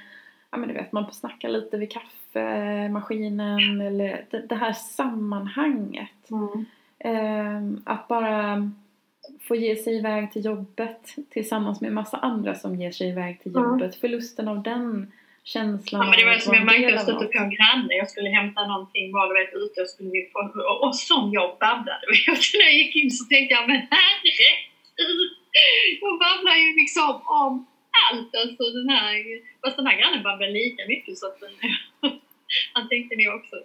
[0.50, 6.30] ja men du vet, man får snacka lite vid kaffemaskinen eller det, det här sammanhanget.
[6.30, 6.64] Mm.
[6.98, 8.70] Eh, att bara
[9.40, 13.56] få ge sig iväg till jobbet tillsammans med massa andra som ger sig iväg till
[13.56, 13.62] Mm.
[13.68, 13.96] jobbet.
[13.96, 15.12] Förlusten av den
[15.44, 16.02] känslan.
[16.02, 17.94] Ja, men det var som jag märkte, jag stötte på en granne.
[17.94, 20.38] Jag skulle hämta någonting, var du vet ute och skulle vi få,
[20.70, 22.00] och, och som jag babblade.
[22.32, 24.75] Och när jag gick in så tänkte jag, men herregud!
[26.00, 27.66] Hon babblar ju liksom om
[28.04, 28.34] allt.
[28.42, 29.12] Alltså den här,
[29.60, 31.54] fast den här grannen babblade lika mycket så att den,
[32.74, 33.56] han tänkte nog också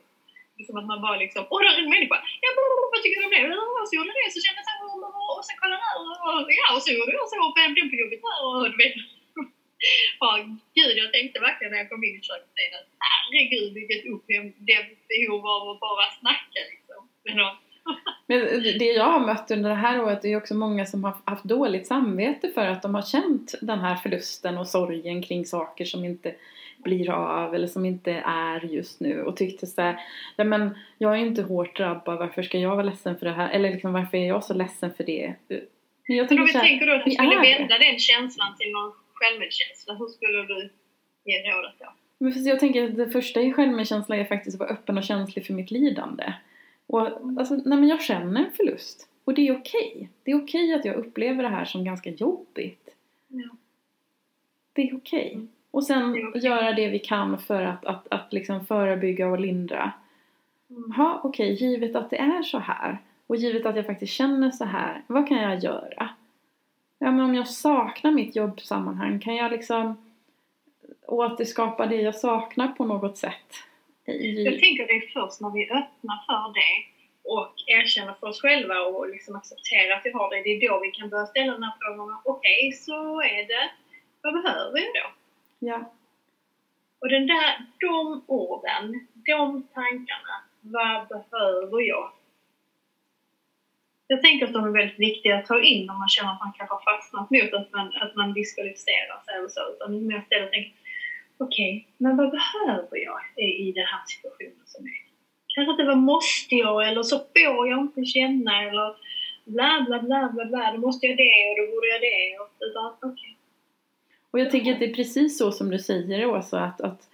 [0.61, 2.49] liksom att man bara liksom, åh där är en människa, ja,
[2.93, 3.41] vad tycker du om det?
[3.81, 4.75] Och så gjorde det, så kände jag så
[5.37, 7.97] och sen kolla där, och ja, och så gjorde jag så, och vem dog på
[8.01, 8.95] jobbet här, och du vet.
[10.21, 10.37] Bara,
[10.77, 14.57] gud, jag tänkte verkligen när jag kom in i köket att herregud vilket upphämt
[15.11, 17.47] behov av att bara snacka liksom Men då,
[18.27, 18.39] men
[18.79, 21.87] det jag har mött under det här året är också många som har haft dåligt
[21.87, 26.35] samvete för att de har känt den här förlusten och sorgen kring saker som inte
[26.77, 29.99] blir av eller som inte är just nu och tyckte såhär,
[30.35, 33.49] ja men jag är inte hårt drabbad, varför ska jag vara ledsen för det här?
[33.49, 35.33] Eller liksom varför är jag så ledsen för det?
[36.07, 38.71] Men jag tänker, men om vi tänker då att du skulle vända den känslan till
[38.71, 40.69] någon självmedkänsla, hur skulle du
[41.25, 41.93] ge rådet då?
[42.17, 45.45] Men jag tänker att det första i självmedkänsla är faktiskt att vara öppen och känslig
[45.45, 46.33] för mitt lidande.
[46.91, 47.07] Och
[47.39, 49.07] alltså, nej men jag känner en förlust.
[49.23, 49.91] Och det är okej.
[49.95, 50.07] Okay.
[50.23, 52.89] Det är okej okay att jag upplever det här som ganska jobbigt.
[53.27, 53.49] Ja.
[54.73, 55.31] Det är okej.
[55.35, 55.47] Okay.
[55.71, 56.41] Och sen okay.
[56.41, 59.91] göra det vi kan för att, att, att liksom förebygga och lindra.
[60.69, 60.93] Mm.
[60.97, 64.51] Ja, okej, okay, givet att det är så här och givet att jag faktiskt känner
[64.51, 66.09] så här, vad kan jag göra?
[66.99, 70.11] Ja, men om jag saknar mitt jobbsammanhang, kan jag liksom
[71.07, 73.55] återskapa det jag saknar på något sätt?
[74.05, 76.75] Jag tänker det är först när vi öppnar för det
[77.23, 80.79] och erkänner för oss själva och liksom accepterar att vi har det, det är då
[80.79, 83.71] vi kan börja ställa den här frågan, okej, okay, så är det,
[84.21, 85.07] vad behöver jag då?
[85.59, 85.93] Ja.
[86.99, 92.11] Och den där, de orden, de tankarna, vad behöver jag?
[94.07, 96.53] Jag tänker att de är väldigt viktiga att ta in om man känner att man
[96.57, 99.61] kanske har fastnat mot att man, att man diskvalificerar sig eller så.
[99.73, 100.80] Utan mer istället tänker,
[101.43, 105.01] okej, okay, men vad behöver jag i den här situationen som är?
[105.55, 108.95] Kanske inte vad måste jag eller så får jag inte känna eller
[109.45, 112.37] bla bla bla bla bla, då måste jag det och då borde jag det.
[112.65, 113.33] Utan okay,
[114.31, 117.09] och jag tänker att det är precis så som du säger Åsa, att, att,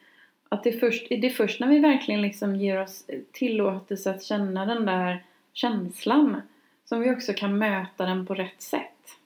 [0.50, 4.24] att det, är först, det är först när vi verkligen liksom ger oss tillåtelse att
[4.24, 6.42] känna den där känslan
[6.86, 9.18] som vi också kan möta den på rätt sätt.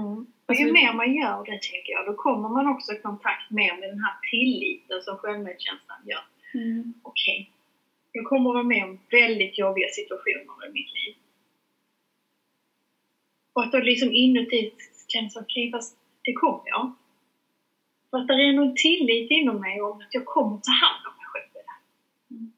[0.00, 0.26] Mm.
[0.46, 3.76] Och ju mer man gör det tycker jag, då kommer man också i kontakt mer
[3.80, 6.24] med den här tilliten som självmedkänslan gör.
[6.54, 6.94] Mm.
[7.02, 7.52] Okej, okay.
[8.12, 11.14] jag kommer att vara med om väldigt jobbiga situationer i mitt liv.
[13.52, 14.72] Och att då liksom inuti
[15.08, 16.92] känns okej, okay, fast det kommer jag.
[18.10, 21.14] För att det är någon tillit inom mig om att jag kommer ta hand om
[21.16, 22.34] mig själv i det.
[22.34, 22.52] Mm.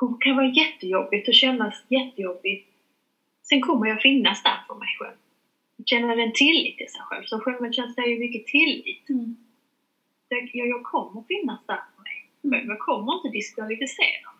[0.00, 2.69] Det kan vara jättejobbigt och kännas jättejobbigt.
[3.50, 5.16] Sen kommer jag finnas där för mig själv.
[5.84, 7.24] Känna en tillit till sig själv.
[7.24, 9.08] Så självmedkänsla är ju mycket tillit.
[9.08, 9.36] Mm.
[10.28, 12.68] Jag, jag kommer finnas där för mig själv.
[12.68, 14.28] Jag kommer inte diskvalificera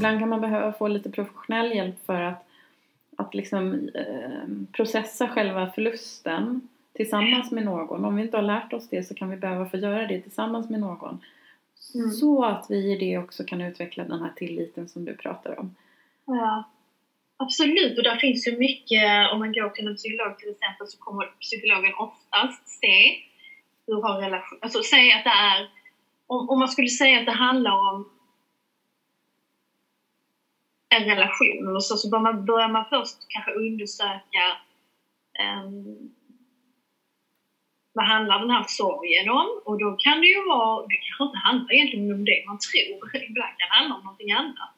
[0.00, 2.46] ibland kan man behöva få lite professionell hjälp för att,
[3.16, 8.04] att liksom, eh, processa själva förlusten tillsammans med någon.
[8.04, 10.70] Om vi inte har lärt oss det så kan vi behöva få göra det tillsammans
[10.70, 11.20] med någon.
[11.94, 12.10] Mm.
[12.10, 15.76] Så att vi i det också kan utveckla den här tilliten som du pratar om.
[16.24, 16.64] Ja,
[17.36, 17.98] absolut.
[17.98, 21.24] Och där finns ju mycket, om man går till en psykolog till exempel så kommer
[21.40, 23.16] psykologen oftast se
[23.86, 25.68] hur har relation, alltså säga att det är,
[26.26, 28.08] om, om man skulle säga att det handlar om
[30.94, 34.44] en relation eller så, så bör man, börjar man först kanske undersöka
[35.44, 36.10] um,
[37.92, 39.48] vad handlar den här sorgen om?
[39.64, 43.22] Och då kan det ju vara, det kanske inte handlar egentligen om det man tror,
[43.28, 44.72] ibland kan det handla om någonting annat.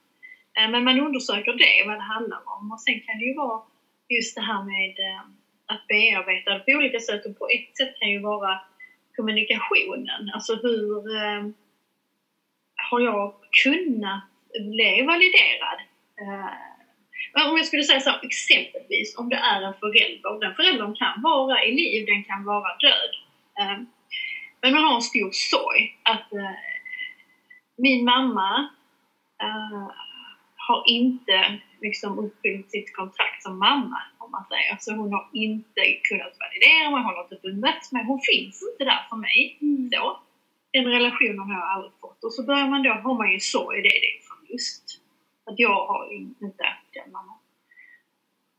[0.56, 2.72] Eh, men man undersöker det, vad det handlar om.
[2.72, 3.62] Och sen kan det ju vara
[4.08, 5.30] just det här med ehm,
[5.66, 7.26] att bearbeta det på olika sätt.
[7.26, 8.60] Och på ett sätt kan ju vara
[9.16, 10.30] kommunikationen.
[10.34, 11.54] Alltså hur ehm,
[12.90, 14.22] har jag kunnat
[14.72, 15.78] bli validerad
[16.22, 21.22] Uh, om jag skulle säga så exempelvis om det är en förälder, den föräldern kan
[21.22, 23.12] vara i liv, den kan vara död.
[23.60, 23.82] Uh,
[24.60, 26.50] men man har en stor sorg att uh,
[27.76, 28.70] min mamma
[30.56, 34.76] har inte liksom uppfyllt sitt kontrakt som mamma, om man säger.
[34.80, 38.84] Så hon har inte kunnat validera mig, hon har inte bemötts mig, hon finns inte
[38.84, 39.58] där för mig.
[39.60, 39.90] Mm.
[39.92, 40.20] Så.
[40.72, 42.24] Den relationen har jag aldrig fått.
[42.24, 45.01] Och så börjar man då, har man ju sorg, det är det förlust.
[45.52, 47.38] Att jag har inte den mamman.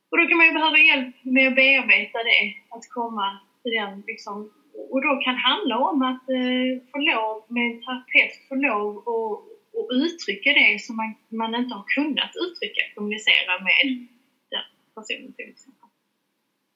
[0.10, 4.04] Och då kan man ju behöva hjälp med att bearbeta det, att komma till den
[4.08, 4.52] liksom.
[4.92, 8.98] Och då kan det handla om att eh, få lov, med en terapeut, få lov
[8.98, 14.08] att och uttrycka det som man, man inte har kunnat uttrycka, kommunicera med mm.
[14.54, 15.90] den personen till exempel.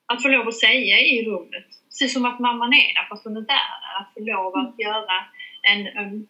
[0.06, 3.38] att få lov att säga i rummet, precis som att mamman är där fast hon
[3.38, 4.88] inte är där, att få lov att Mm.
[4.88, 5.18] göra
[5.72, 6.28] en um,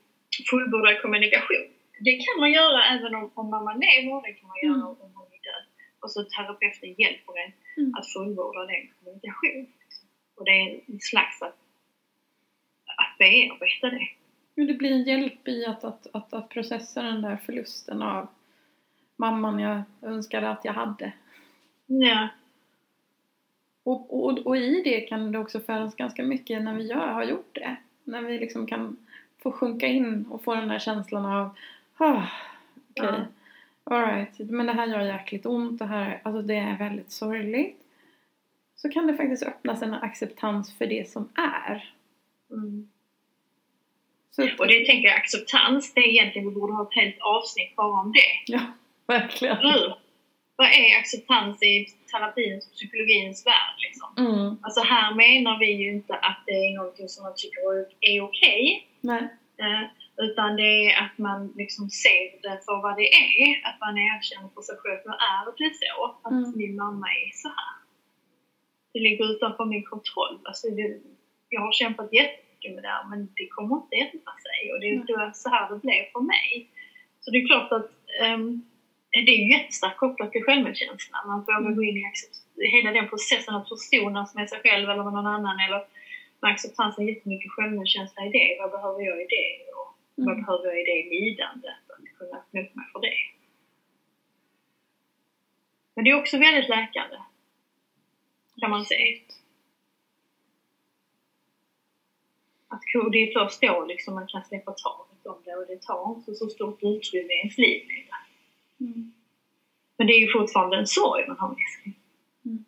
[0.49, 1.67] fullbordad kommunikation.
[1.99, 4.87] Det kan man göra även om, om mamman lever, det kan man göra Mm.
[4.87, 5.65] om hon är död.
[5.99, 7.93] Och så terapeuten hjälper en Mm.
[7.95, 9.67] att fullborda den kommunikation.
[10.35, 11.57] Och det är en slags att,
[12.85, 14.07] att bearbeta det.
[14.55, 18.27] Men det blir en hjälp i att, att, att, att processa den där förlusten av
[19.15, 21.11] mamman jag önskade att jag hade.
[21.85, 22.27] Ja.
[23.83, 27.23] Och, och, och i det kan det också födas ganska mycket när vi gör, har
[27.23, 27.75] gjort det.
[28.03, 28.97] När vi liksom kan
[29.39, 31.57] få sjunka in och få den där känslan av
[31.97, 32.23] ah,
[32.99, 33.25] okej,
[33.83, 37.77] alright, men det här gör jäkligt ont, det här, alltså det är väldigt sorgligt.
[38.75, 41.93] Så kan det faktiskt öppnas en acceptans för det som är.
[42.51, 42.89] Mm.
[44.59, 48.01] Och det tänker jag, acceptans, det är egentligen, vi borde ha ett helt avsnitt bara
[48.01, 48.53] om det.
[48.53, 48.59] Ja,
[49.07, 49.57] verkligen.
[49.57, 49.97] Eller?
[50.55, 54.25] Vad är acceptans i terapins och psykologins värld liksom?
[54.25, 57.59] Mm, Alltså här menar vi ju inte att det är någonting som man tycker
[58.01, 58.87] är okej.
[59.01, 59.21] nej.
[59.57, 59.81] Eh,
[60.25, 63.67] utan det är att man liksom ser det för vad det är.
[63.67, 66.17] Att man erkänner för sig själv, nu är det så.
[66.23, 66.53] Att Mm.
[66.55, 67.75] min mamma är så här.
[68.93, 70.39] Det ligger utanför min kontroll.
[70.43, 70.97] Alltså det,
[71.49, 74.59] jag har kämpat jättemycket med det här men det kommer inte ändra sig.
[74.73, 75.05] Och det är Mm.
[75.07, 76.69] då så här det blev för mig.
[77.21, 77.91] Så det är klart att
[78.23, 78.61] ehm,
[79.25, 81.31] det är jättestarkt kopplat till självmedkänslan.
[81.31, 81.75] Att våga Mm.
[81.75, 82.03] gå in i
[82.75, 85.59] hela den processen att förstonas med sig själv eller med någon annan.
[85.59, 85.81] Eller
[86.41, 88.57] med acceptans är jättemycket självmedkänsla i det.
[88.61, 89.47] Vad behöver jag i det?
[90.17, 90.45] Och vad Mm.
[90.45, 91.83] behöver jag i det lidandet?
[91.89, 93.17] Att kunna öppna upp mig för det.
[95.95, 97.17] Men det är också väldigt läkande.
[98.59, 99.19] Kan man säga.
[102.67, 106.15] Att det är först då liksom man kan släppa taget om det och det tar
[106.15, 107.83] inte så stort utrymme i ens liv.
[108.79, 109.13] Mm.
[109.97, 111.93] Men det är ju fortfarande en sorg man har med sig.
[112.45, 112.65] Mm.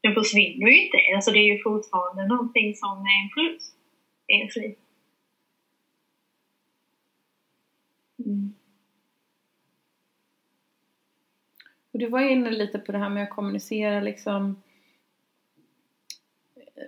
[0.00, 0.98] Den försvinner ju inte.
[1.14, 3.76] Alltså det är ju fortfarande någonting som är en förlust
[4.26, 4.76] i ens liv.
[8.24, 8.54] Mm.
[11.92, 14.62] Och du var inne lite på det här med att kommunicera liksom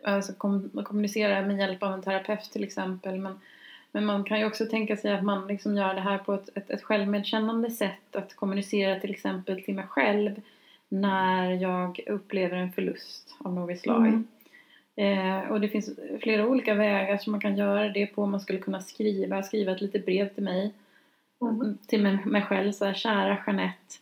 [0.05, 3.41] alltså kom, kommunicera med hjälp av en terapeut till exempel men,
[3.93, 6.49] men man kan ju också tänka sig att man liksom gör det här på ett,
[6.55, 10.41] ett, ett självmedkännande sätt att kommunicera till exempel till mig själv
[10.89, 14.07] när jag upplever en förlust av något slag.
[14.07, 14.27] Mm.
[14.97, 18.27] Eh, och det finns flera olika vägar som man kan göra det på.
[18.27, 20.73] Man skulle kunna skriva, skriva ett litet brev till mig
[21.41, 21.79] Mm.
[21.87, 23.95] till mig, själv så här, kära Jeanette.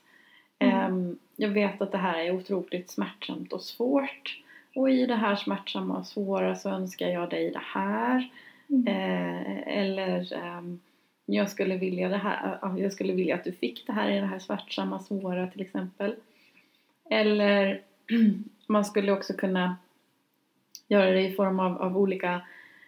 [0.59, 0.75] Mm.
[0.75, 4.38] ehm, jag vet att det här är otroligt smärtsamt och svårt.
[4.75, 8.31] Och i det här smärtsamma och svåra så önskar jag dig det här.
[8.68, 8.87] Mm.
[8.87, 10.81] Eh, eller ehm,
[11.27, 14.21] jag skulle vilja det här, ja, jag skulle vilja att du fick det här i
[14.21, 16.14] det här smärtsamma, svåra till exempel.
[17.11, 17.81] Eller
[18.66, 19.77] man skulle också kunna
[20.88, 22.40] göra det i form av, av olika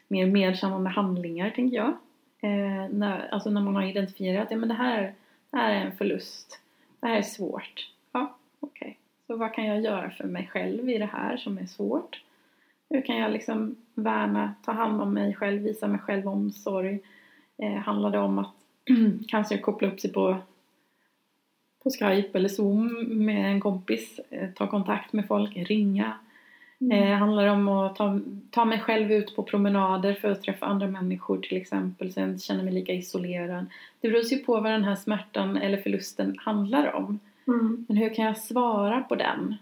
[0.08, 1.96] mer medkännande handlingar tänker jag.
[2.44, 5.14] Eh, när, alltså när man har identifierat att ja, men det, här,
[5.50, 6.60] det här är en förlust.
[7.00, 7.90] Det här är svårt.
[8.12, 8.98] Ja, okej.
[9.26, 12.22] Så vad kan jag göra för mig själv i det här som är svårt?
[12.90, 16.98] Hur kan jag liksom värna, ta hand om mig själv, visa mig själv omsorg?
[17.58, 18.54] Eh, handlar det om att
[19.28, 20.36] kanske koppla upp sig på,
[21.82, 26.18] på Skype eller Zoom med en kompis, eh, ta kontakt med folk, ringa?
[26.92, 28.20] Eh, handlar om att ta,
[28.50, 32.28] ta mig själv ut på promenader för att träffa andra människor till exempel så jag
[32.28, 33.66] inte känner mig lika isolerad.
[34.00, 37.18] Det beror ju på vad den här smärtan eller förlusten handlar om.
[37.46, 37.84] Mm.
[37.88, 39.54] Men hur kan jag svara på den?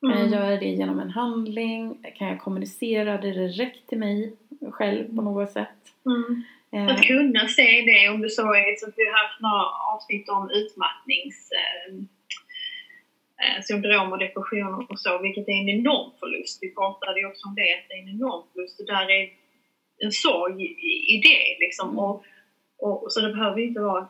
[0.00, 0.32] Kan jag Mm.
[0.32, 1.98] göra det genom en handling?
[2.18, 4.32] Kan jag kommunicera det direkt till mig
[4.70, 5.68] själv på något sätt?
[6.06, 6.42] Mm.
[6.72, 9.64] Eh, Att kunna se det om det så är så att vi har haft några
[9.94, 11.94] avsnitt om utmattnings eh,
[13.42, 16.58] eh, syndrom och depressioner och så, vilket är en enorm förlust.
[16.60, 19.30] Vi pratade ju också om det, att det är en enorm förlust och där är
[19.98, 21.88] en sorg i, i det liksom.
[21.88, 21.98] Mm.
[21.98, 22.24] Och,
[22.78, 24.08] och, så det behöver inte vara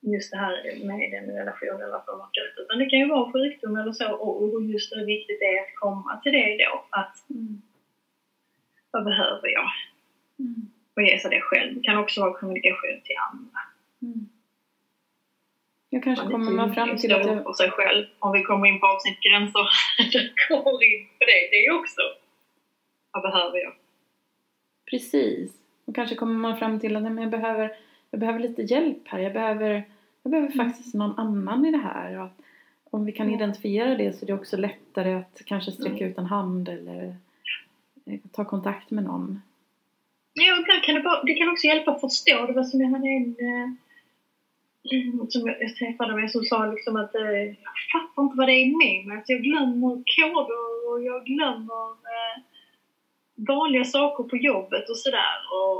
[0.00, 3.08] just det här med en relation eller att de har dött, utan det kan ju
[3.08, 6.64] vara sjukdom eller så och, och just hur viktigt det är att komma till det
[6.64, 7.62] då, att mm,
[8.90, 9.70] vad behöver jag?
[10.38, 11.74] mm, Och ge sig det själv.
[11.74, 13.60] Det kan också vara kommunikation till andra.
[14.02, 14.28] mm.
[15.92, 18.06] Jag kanske Man kommer man fram till att för sig själv.
[18.18, 19.60] Om vi kommer in på avsnitt gränser,
[20.48, 21.48] kommer in på det.
[21.50, 22.00] Det är också.
[23.12, 23.72] Vad behöver jag?
[24.90, 25.52] Precis.
[25.84, 27.76] Och kanske kommer man fram till att nej, men jag, behöver,
[28.10, 29.18] jag behöver lite hjälp här.
[29.18, 29.84] Jag behöver,
[30.22, 30.66] jag behöver Mm.
[30.68, 32.18] faktiskt någon annan i det här.
[32.18, 32.28] Och
[32.90, 33.36] om vi kan Ja.
[33.36, 36.10] identifiera det så är det också lättare att kanske sträcka Mm.
[36.10, 37.16] ut en hand eller
[38.06, 39.42] eh, ta kontakt med någon.
[40.32, 42.46] Ja, ibland kan det, bara, det kan också hjälpa att förstå.
[42.46, 43.70] Det var som jag hade en eh,
[44.92, 48.48] Mm, som jag, jag träffade mig som sa liksom att eh, jag fattar inte vad
[48.48, 49.16] det är med mig.
[49.16, 52.36] Att jag glömmer koder och jag glömmer eh,
[53.48, 55.38] vanliga saker på jobbet och sådär.
[55.58, 55.78] Och,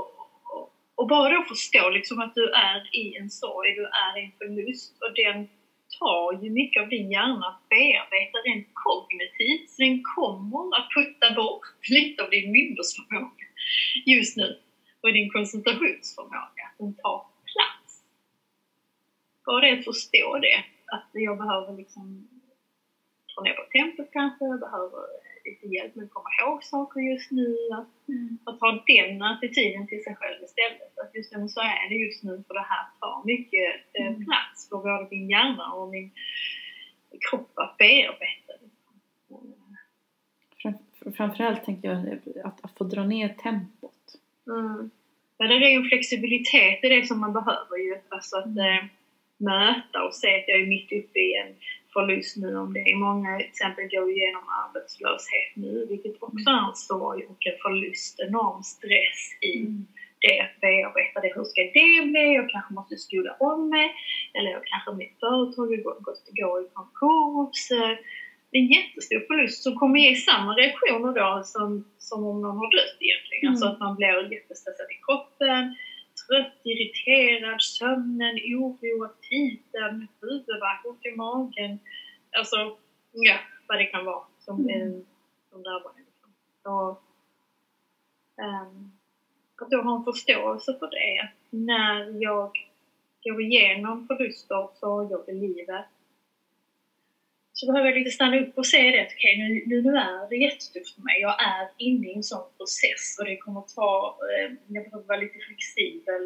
[0.53, 4.25] och, och bara då förstå liksom att du är i en sorg, du är i
[4.25, 5.47] en förlust och den
[5.99, 9.69] tar ju mycket av din hjärna att bearbeta rent kognitivt.
[9.69, 13.45] Så den kommer att putta bort lite av din minnesförmåga
[14.05, 14.57] just nu
[15.01, 16.65] och din koncentrationsförmåga.
[16.77, 17.30] Den tar.
[19.45, 20.63] Bara det att förstå det,
[20.95, 22.27] att jag behöver liksom
[23.35, 25.01] dra ner på tempot kanske, jag behöver
[25.45, 27.55] lite hjälp med att komma ihåg saker just nu.
[27.73, 28.37] Att, mm.
[28.43, 30.99] att ha den attityden till sig själv istället.
[30.99, 34.25] Att just nu så är det just nu för det här tar mycket eh, mm.
[34.25, 36.11] plats för både min hjärna och min
[37.29, 38.53] kropp att bearbeta.
[41.17, 44.15] Framförallt tänker jag att, att få dra ner tempot.
[44.47, 44.91] Mm.
[45.37, 47.97] Ja, det är ju flexibilitet, det är det som man behöver ju.
[48.09, 48.85] Alltså att eh,
[49.41, 51.51] möta och se att jag är mitt uppe i en
[51.93, 56.67] förlust nu om det är många till exempel går igenom arbetslöshet nu vilket också är
[56.69, 59.87] en sorg och en förlust, enorm stress i mm.
[60.23, 61.31] det att bearbeta det.
[61.35, 62.25] Hur ska det bli?
[62.39, 63.87] Jag kanske måste skola om mig
[64.33, 67.61] eller jag kanske mitt företag har gått gå i konkurs.
[68.51, 72.57] Det är en jättestor förlust som kommer ge samma reaktioner då som, som om någon
[72.57, 73.43] har dött egentligen.
[73.43, 73.51] Mm.
[73.51, 75.75] Alltså att man blir jättestressad i kroppen,
[76.31, 81.79] trött, irriterad, sömnen, oro, aptiten, huvudvärk, ont i magen.
[82.37, 82.77] Alltså,
[83.11, 85.05] ja, vad det kan vara som, mm.
[85.49, 86.05] som drabbar en.
[86.05, 86.31] Liksom.
[86.73, 87.03] Och,
[88.37, 88.91] um,
[89.61, 91.29] att då ha en förståelse för det.
[91.49, 92.51] När jag
[93.23, 95.85] går igenom förluster, sorger i livet
[97.61, 99.03] så behöver jag lite stanna upp och se det.
[99.05, 99.35] Okej, okay,
[99.67, 101.17] nu, nu, är det jättetufft för mig.
[101.21, 104.17] Jag är inne i en sån process och det kommer ta...
[104.31, 106.23] Eh, jag behöver vara lite flexibel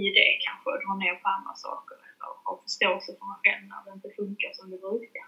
[0.00, 1.96] i det kanske och dra ner på andra saker.
[2.28, 5.26] Och ha förståelse för mig själv när det inte funkar som det brukar.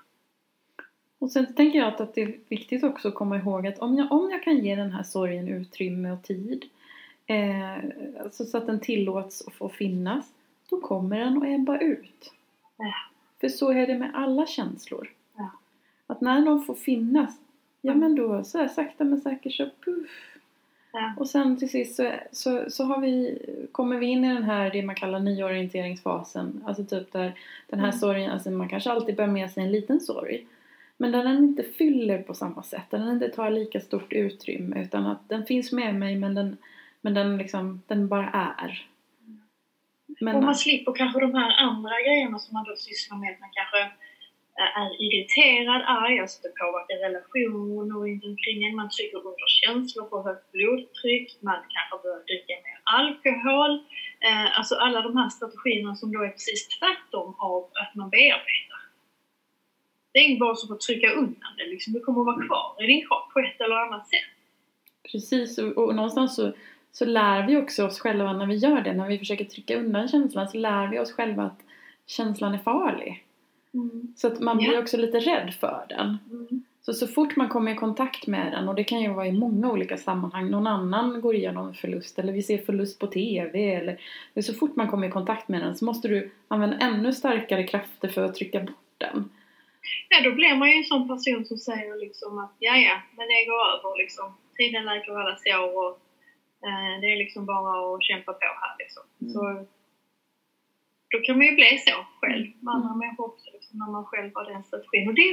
[1.19, 4.13] Och sen tänker jag att, det är viktigt också att komma ihåg att om jag,
[4.13, 6.61] om jag kan ge den här sorgen utrymme och tid
[7.27, 7.77] eh,
[8.25, 10.27] alltså så att den tillåts att få finnas
[10.71, 12.33] då kommer den att ebba ut.
[12.77, 12.95] Ja.
[13.41, 15.09] För så är det med alla känslor.
[16.13, 17.39] Att när de får finnas,
[17.81, 20.11] ja men då så här, sakta men säkert så puff.
[20.93, 21.13] Ja.
[21.17, 23.39] Och sen till sist så, så, så har vi,
[23.73, 26.65] kommer vi in i den här, det man kallar nyorienteringsfasen.
[26.67, 27.99] Alltså typ där den här mm.
[27.99, 30.47] sorgen, alltså man kanske alltid bär med sig en liten sorg.
[30.97, 34.83] Men där den inte fyller på samma sätt, där den inte tar lika stort utrymme
[34.83, 36.57] utan att den finns med mig men den,
[37.01, 38.87] men den liksom, den bara är.
[40.21, 43.51] Men, och man slipper kanske de här andra grejerna som man då sysslar med, man
[43.53, 43.91] kanske
[44.83, 48.77] är irriterad, arg, alltså det påverkar relationer runt omkring en.
[48.77, 53.73] Man trycker under känslor får högt blodtryck, man kanske börjar dricka mer alkohol.
[54.27, 58.83] Eh, alltså alla de här strategierna som då är precis tvärtom av att man bearbetar.
[60.13, 61.93] Det är inte bara som att trycka undan det, liksom.
[61.93, 64.33] det kommer att vara kvar i din kropp på ett eller annat sätt.
[65.13, 66.53] Precis, och, och någonstans så,
[66.93, 70.09] så lär vi också oss själva när vi gör det, när vi försöker trycka undan
[70.09, 71.61] känslan, så lär vi oss själva att
[72.07, 73.25] känslan är farlig.
[73.75, 74.15] Mm.
[74.17, 76.19] Så att man blir också lite rädd för den.
[76.31, 76.65] Mm.
[76.85, 79.33] Så så fort man kommer i kontakt med den, och det kan ju vara i
[79.33, 83.99] många olika sammanhang, någon annan går igenom förlust eller vi ser förlust på TV eller
[84.43, 88.09] så fort man kommer i kontakt med den så måste du använda ännu starkare krafter
[88.09, 89.31] för att trycka bort den.
[90.09, 93.27] Ja, då blir man ju en sån person som säger liksom att ja, ja, men
[93.29, 94.35] det går över liksom.
[94.57, 95.93] Tiden läker alla sår och
[96.67, 99.03] eh, det är liksom bara att kämpa på här liksom.
[99.21, 99.33] Mm.
[99.33, 99.67] Så
[101.13, 102.99] då kan man ju bli så själv med andra mm.
[102.99, 105.09] människor också, liksom, när man själv har den strategin.
[105.09, 105.29] Och det,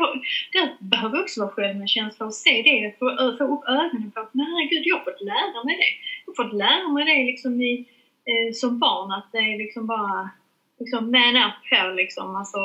[0.53, 3.05] det behöver också vara självmedkänsla och se det, få,
[3.37, 5.91] få upp ögonen på att nej gud, jag har fått lära mig det.
[6.25, 7.73] Jag har fått lära mig det liksom i,
[8.29, 10.29] eh, som barn, att det är liksom bara
[10.79, 12.59] liksom man up på liksom, alltså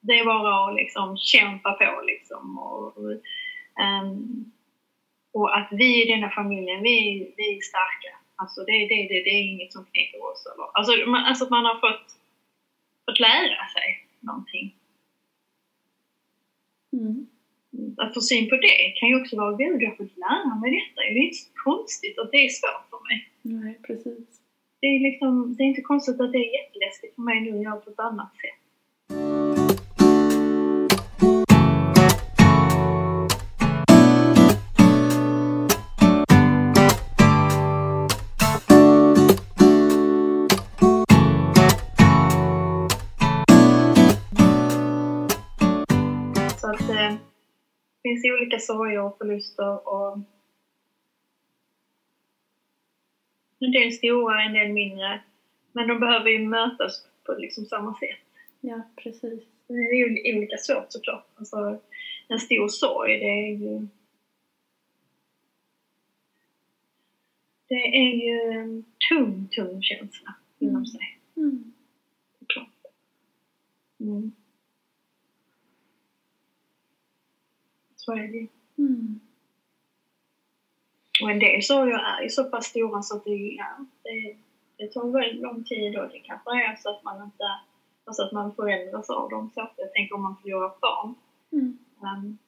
[0.00, 3.10] det är bara att liksom kämpa på liksom och, och,
[4.02, 4.52] um,
[5.32, 9.32] och att vi i denna familjen, vi, vi är starka Alltså det, det, det, det
[9.38, 10.46] är inget som knäcker oss.
[10.50, 12.06] Eller, alltså, man, alltså att man har fått,
[13.06, 13.88] fått lära sig
[14.20, 14.66] någonting.
[16.92, 17.26] Mm.
[18.02, 20.70] Att få syn på det kan ju också vara, gud jag har fått lära mig
[20.78, 21.00] detta.
[21.00, 23.18] Det är inte så konstigt att det är svårt för mig.
[23.42, 24.28] Nej, precis.
[24.80, 27.62] Det är, liksom, det är inte konstigt att det är jätteläskigt för mig nu att
[27.62, 28.62] göra på ett annat sätt.
[48.20, 50.18] Finns olika sorger och förluster och
[53.58, 55.20] en del stora, en del mindre.
[55.72, 58.18] Men de behöver ju mötas på liksom samma sätt.
[58.60, 59.42] Ja, precis.
[59.66, 61.26] Det är ju olika svårt såklart.
[61.34, 61.80] Alltså,
[62.28, 63.18] en stor sorg.
[63.18, 63.86] Det är ju...
[67.68, 70.86] Det är ju en tung, tung känsla inom Mm.
[70.86, 71.18] sig.
[71.36, 71.72] Mm.
[72.38, 72.68] Såklart.
[74.00, 74.32] Mm.
[78.00, 78.46] Så är det.
[78.78, 79.20] Mm.
[81.22, 84.36] Och en del sorger är ju så pass stora så att det, ja, det,
[84.76, 87.44] det tar väldigt lång tid och det kanske är så att man inte,
[88.04, 89.50] alltså att man förändras av dem.
[89.54, 91.14] Så jag tänker om man förlorar barn.
[91.52, 91.78] Mm.
[92.00, 92.38] Um,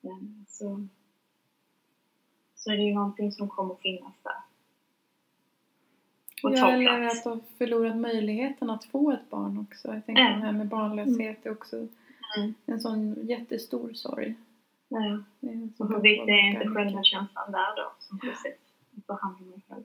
[0.00, 0.86] men så,
[2.54, 4.42] så är det ju någonting som kommer finnas där.
[6.42, 9.94] Och Ja, eller att ha förlorat möjligheten att få ett barn också.
[9.94, 10.28] Jag tänker Ja.
[10.28, 11.88] det här med barnlöshet är också
[12.36, 12.54] Mm.
[12.66, 14.34] en sån jättestor sorg.
[14.90, 18.58] Är en Och hur viktig är inte själva känslan där då, som process?
[18.98, 19.84] Att ta hand om mig själv.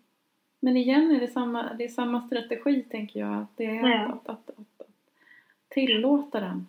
[0.59, 3.33] Men igen är det samma, det är samma strategi tänker jag.
[3.33, 4.05] Att det är Ja.
[4.05, 4.87] att, att, att, att,
[5.69, 6.67] tillåta den.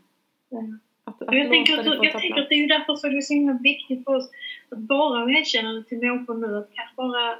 [0.48, 0.58] Ja.
[1.04, 3.34] Att, att Jag tänker, att, jag tänker att det är därför så är det så
[3.34, 4.30] himla viktigt för oss
[4.70, 7.38] att bara erkänna till människor nu, att kanske bara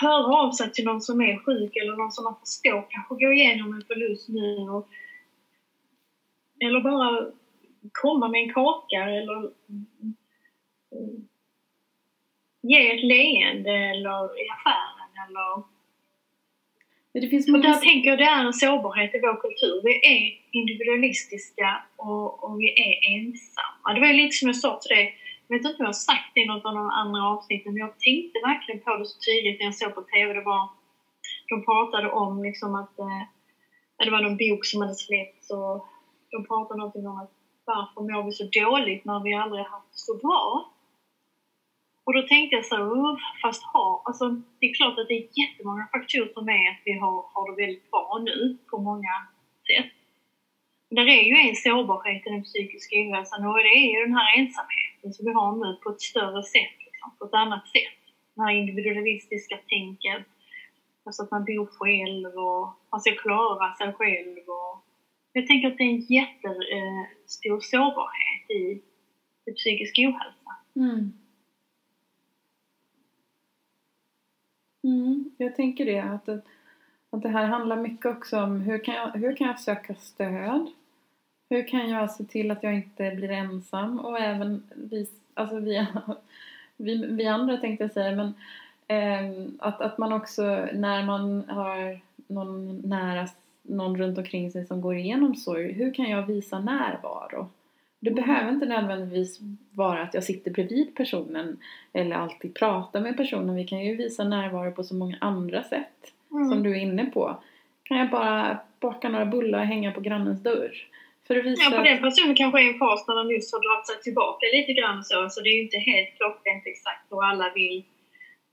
[0.00, 3.32] höra av sig till någon som är sjuk eller någon som man förstår kanske går
[3.32, 4.88] igenom en förlust nu och,
[6.64, 7.30] eller bara
[7.92, 9.50] komma med en kaka eller
[12.62, 15.62] ge ett leende eller i affären eller
[17.12, 17.68] Men det finns för många...
[17.68, 19.80] där tänker jag det är en sårbarhet i vår kultur.
[19.84, 23.94] Vi är individualistiska och, och vi är ensamma.
[23.94, 25.14] Det var lite som jag sa till dig,
[25.48, 27.80] jag vet inte om jag har sagt det i något av de andra avsnitten, men
[27.80, 30.32] jag tänkte verkligen på det så tydligt när jag såg på TV.
[30.32, 30.68] Det var,
[31.48, 33.22] de pratade om liksom att eh,
[34.04, 35.86] det var någon bok som hade släppts och
[36.30, 37.32] de pratade någonting om att
[37.64, 40.70] varför mår vi så dåligt när vi aldrig haft det så bra?
[42.04, 44.24] Och då tänkte jag så här, fast ha, alltså
[44.58, 47.62] det är klart att det är jättemånga faktorer som är att vi har, har det
[47.62, 49.14] väldigt bra nu på många
[49.68, 49.92] sätt.
[50.90, 54.16] Men det är ju en sårbarhet i den psykiska ohälsan och det är ju den
[54.16, 58.00] här ensamheten som vi har nu på ett större sätt, liksom, på ett annat sätt.
[58.34, 60.24] Det här individualistiska tänket,
[61.04, 64.38] alltså att man bor själv och man ska klara sig själv.
[64.58, 64.89] Och
[65.32, 68.82] jag tänker att det är en jättestor sårbarhet i,
[69.50, 70.56] i psykisk ohälsa.
[70.76, 71.12] Mm.
[74.84, 76.00] Mm, jag tänker det.
[76.00, 76.42] Att, det.
[77.10, 80.70] att det här handlar mycket också om hur kan, jag, hur kan jag söka stöd?
[81.50, 84.00] Hur kan jag se till att jag inte blir ensam?
[84.00, 85.86] Och även vi, alltså vi,
[86.76, 88.34] vi, vi andra tänkte jag säga, men
[88.88, 93.28] eh, att, att man också när man har någon nära,
[93.76, 97.48] någon runt omkring sig som går igenom sorg, hur kan jag visa närvaro?
[98.00, 99.40] Det behöver inte nödvändigtvis
[99.74, 101.58] vara att jag sitter bredvid personen
[101.92, 103.54] eller alltid pratar med personen.
[103.56, 107.36] Vi kan ju visa närvaro på så många andra sätt som du är inne på.
[107.82, 110.72] Kan jag bara baka några bullar och hänga på grannens dörr?
[111.26, 113.52] För att visa Ja, att- den personen kanske är i en fas när den nyss
[113.52, 117.04] har dragit sig tillbaka lite grann så, så det är ju inte helt klockrent exakt
[117.10, 117.84] hur alla vill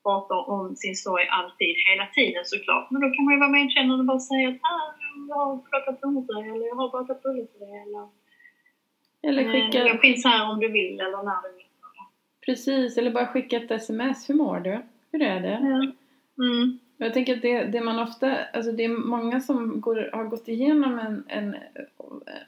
[0.03, 2.91] prata om sin sorg alltid, hela tiden såklart.
[2.91, 4.87] Men då kan man ju vara medkännande och bara säga att ah,
[5.27, 8.07] jag har plockat blommor till dig, eller jag har bakat bullar till dig, eller
[9.21, 11.65] eller skicka, jag finns här om du vill, eller när du vill.
[12.45, 14.29] precis, eller bara skicka ett sms.
[14.29, 14.81] Hur mår du?
[15.11, 15.55] Hur är det?
[16.37, 16.79] Mm.
[16.97, 20.47] Jag tänker att det, det man ofta, alltså det är många som går, har gått
[20.47, 21.55] igenom en, en,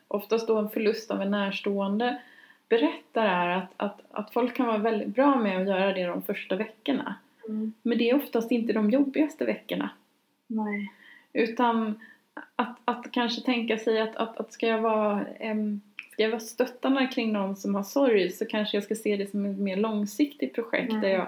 [0.07, 2.21] oftast då en förlust av en närstående
[2.69, 6.21] berättar är att, att, att folk kan vara väldigt bra med att göra det de
[6.21, 7.15] första veckorna.
[7.47, 7.73] Mm.
[7.81, 9.89] Men det är oftast inte de jobbigaste veckorna.
[10.47, 10.91] Nej.
[11.33, 11.99] Utan
[12.55, 15.81] att, att kanske tänka sig att, att, att ska jag vara em,
[16.11, 19.27] Ska jag vara stöttande kring någon som har sorg så kanske jag ska se det
[19.31, 21.01] som ett mer långsiktigt projekt Mm.
[21.01, 21.27] där jag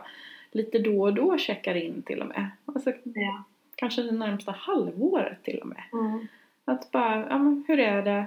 [0.52, 2.50] lite då och då checkar in till och med.
[2.66, 3.44] Alltså, Ja.
[3.76, 5.84] kanske det närmsta halvåret till och med.
[5.94, 6.28] Mm.
[6.66, 8.26] Att bara, ja men hur är det?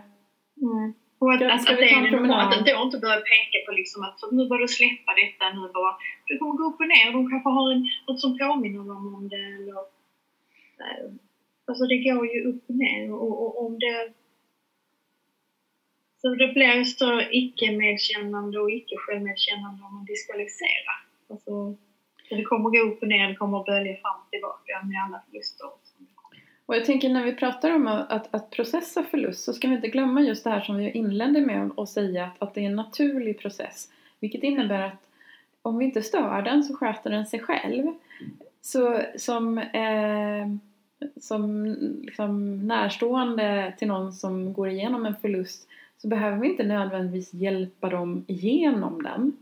[0.63, 0.95] Mm.
[1.19, 2.53] Och att, Ska- att, ska att vi ta en promenad?
[2.53, 5.73] att då inte börja peka på liksom att så nu börjar du släppa detta, nu
[5.75, 5.95] bara,
[6.27, 9.29] du kommer gå upp och ner, de kanske har en, något som påminner dem om
[9.29, 9.75] det eller...
[11.65, 14.13] Alltså det går ju upp och ner och, och om det...
[16.21, 20.99] Så det blir så icke-medkännande och icke-självmedkännande om man diskvalificerar.
[21.31, 21.77] Alltså,
[22.29, 25.23] så det kommer gå upp och ner, det kommer bölja fram och tillbaka med alla
[25.27, 25.69] förluster.
[26.67, 29.89] Och jag tänker när vi pratar om att, att, processa förlust så ska vi inte
[29.89, 32.77] glömma just det här som vi inledde med att säga att, att det är en
[32.77, 33.93] naturlig process.
[34.21, 35.09] Vilket innebär att
[35.63, 37.87] om vi inte stör den så sköter den sig själv.
[38.61, 40.47] Så som, eh,
[41.21, 41.65] som
[42.03, 45.69] liksom närstående till någon som går igenom en förlust
[45.99, 49.33] så behöver vi inte nödvändigtvis hjälpa dem igenom den.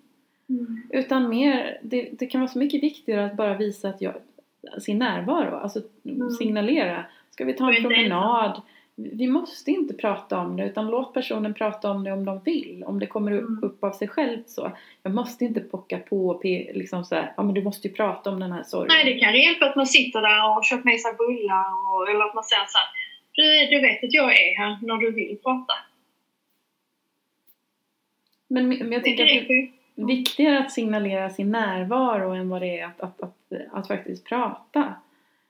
[0.91, 4.15] Utan mer, det, det kan vara så mycket viktigare att bara visa att jag,
[4.79, 6.31] sin närvaro, alltså Mm.
[6.31, 7.05] signalera.
[7.31, 8.63] Ska vi ta en promenad?
[8.95, 12.85] Vi måste inte prata om det utan låt personen prata om det om de vill.
[12.87, 13.63] Om det kommer upp, Mm.
[13.63, 14.73] upp av sig självt så.
[15.03, 18.31] Jag måste inte pocka på och liksom så här, ja men du måste ju prata
[18.31, 18.89] om den här sorgen.
[18.89, 21.65] Nej, det kan hjälpa att man sitter där och har köpt med sig bullar
[21.95, 22.89] och, eller att man säger så här,
[23.33, 25.75] du, du vet att jag är här när du vill prata.
[28.49, 32.79] Men, men jag tänker att det är viktigare att signalera sin närvaro än vad det
[32.79, 34.95] är att, att, att, att faktiskt prata.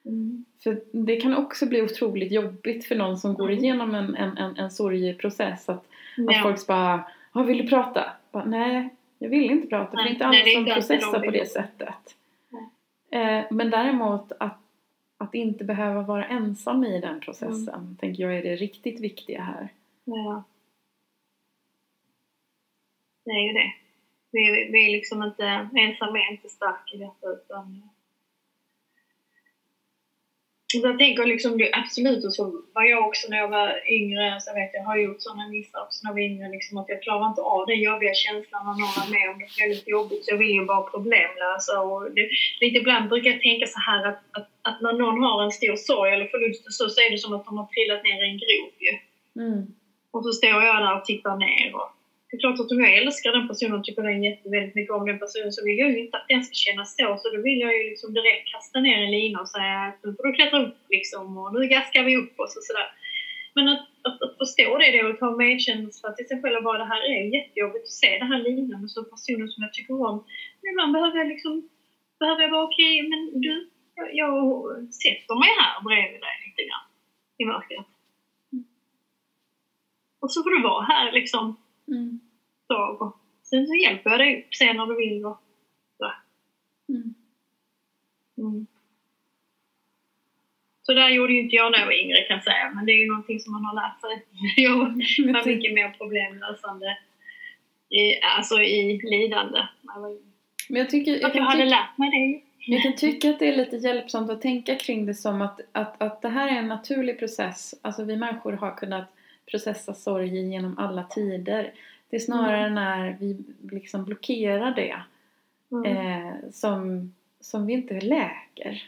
[0.05, 0.45] Mm.
[0.63, 4.57] För det kan också bli otroligt jobbigt för någon som går igenom en, en, en,
[4.57, 5.87] en sorgeprocess att,
[6.29, 8.13] att folk bara ah, vill du prata?
[8.31, 8.89] Bara, Nej,
[9.19, 12.17] jag vill inte prata för det är inte alla som processar på det sättet.
[13.11, 14.59] Eh, men däremot att,
[15.19, 17.97] att inte behöva vara ensam i den processen Mm.
[17.97, 19.69] tänker jag är det riktigt viktiga här.
[20.05, 20.45] Ja.
[23.25, 23.73] Det är ju det.
[24.31, 25.45] Vi, vi är liksom inte,
[25.75, 27.83] ensam är inte stark i detta utan
[30.79, 32.43] jag tänker liksom det, absolut och så
[32.75, 35.81] var jag också när jag var yngre, så jag vet jag har gjort sådana missar
[35.83, 38.77] också när jag var yngre liksom att jag klarar inte av den jobbiga känslan när
[38.81, 42.01] någon är med om det är väldigt jobbigt så jag vill ju bara problemlösa och
[42.17, 42.25] det,
[42.61, 45.77] lite ibland brukar jag tänka så här att, att, att när någon har en stor
[45.77, 48.41] sorg eller förlust så, så är det som att de har trillat ner i en
[48.43, 48.95] grop ju.
[49.43, 49.63] Mm.
[50.13, 51.75] Och så står jag där och tittar ner.
[51.75, 51.89] Och
[52.33, 54.95] det är klart att om jag älskar den personen och tycker den jätte- väldigt mycket
[54.95, 57.09] om den personen så vill jag ju inte att den ska kännas så.
[57.21, 60.15] Så då vill jag ju liksom direkt kasta ner en lina och säga att nu
[60.17, 62.89] får du klättra upp liksom och nu gaskar vi upp oss och sådär.
[63.55, 66.79] Men att, att, att förstå det då och ta medkänsla till sig själv och bara
[66.79, 69.95] det här är jättejobbigt att se den här linan och så personen som jag tycker
[70.11, 70.17] om.
[70.61, 71.69] Men ibland behöver jag liksom,
[72.21, 73.53] behöver jag vara okej, men du,
[73.95, 74.35] jag, jag
[75.03, 76.87] sätter mig här bredvid dig lite grann
[77.41, 77.87] i mörkret.
[80.21, 81.57] Och så får du vara här liksom
[81.93, 82.21] Mm.
[83.01, 85.43] och sen så hjälper jag dig upp sen när du vill och
[85.99, 86.13] så.
[86.89, 87.15] Mm.
[88.39, 88.67] Mm.
[90.83, 92.93] Så där gjorde ju inte jag när jag var yngre kan jag säga, men det
[92.93, 94.27] är ju någonting som man har lärt sig.
[94.65, 96.99] Jag var mycket mer problemlösande
[97.91, 99.67] i, alltså i lidande.
[100.69, 103.49] Men jag tycker, jag Att jag hade lärt mig det jag kan tycka att det
[103.49, 106.69] är lite hjälpsamt att tänka kring det som att, att, att det här är en
[106.69, 107.75] naturlig process.
[107.83, 109.15] Alltså vi människor har kunnat
[109.51, 111.73] processa sorg genom alla tider.
[112.11, 113.37] Det är snarare när vi
[113.71, 115.03] liksom blockerar det
[115.73, 115.97] Mm.
[115.97, 118.83] eh, som, som vi inte läker.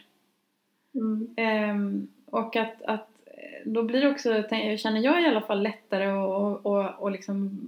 [0.95, 1.27] Mm.
[1.37, 4.43] Ehm, och att, att eh, då blir det också,
[4.77, 7.59] känner jag i alla fall, lättare att och, och liksom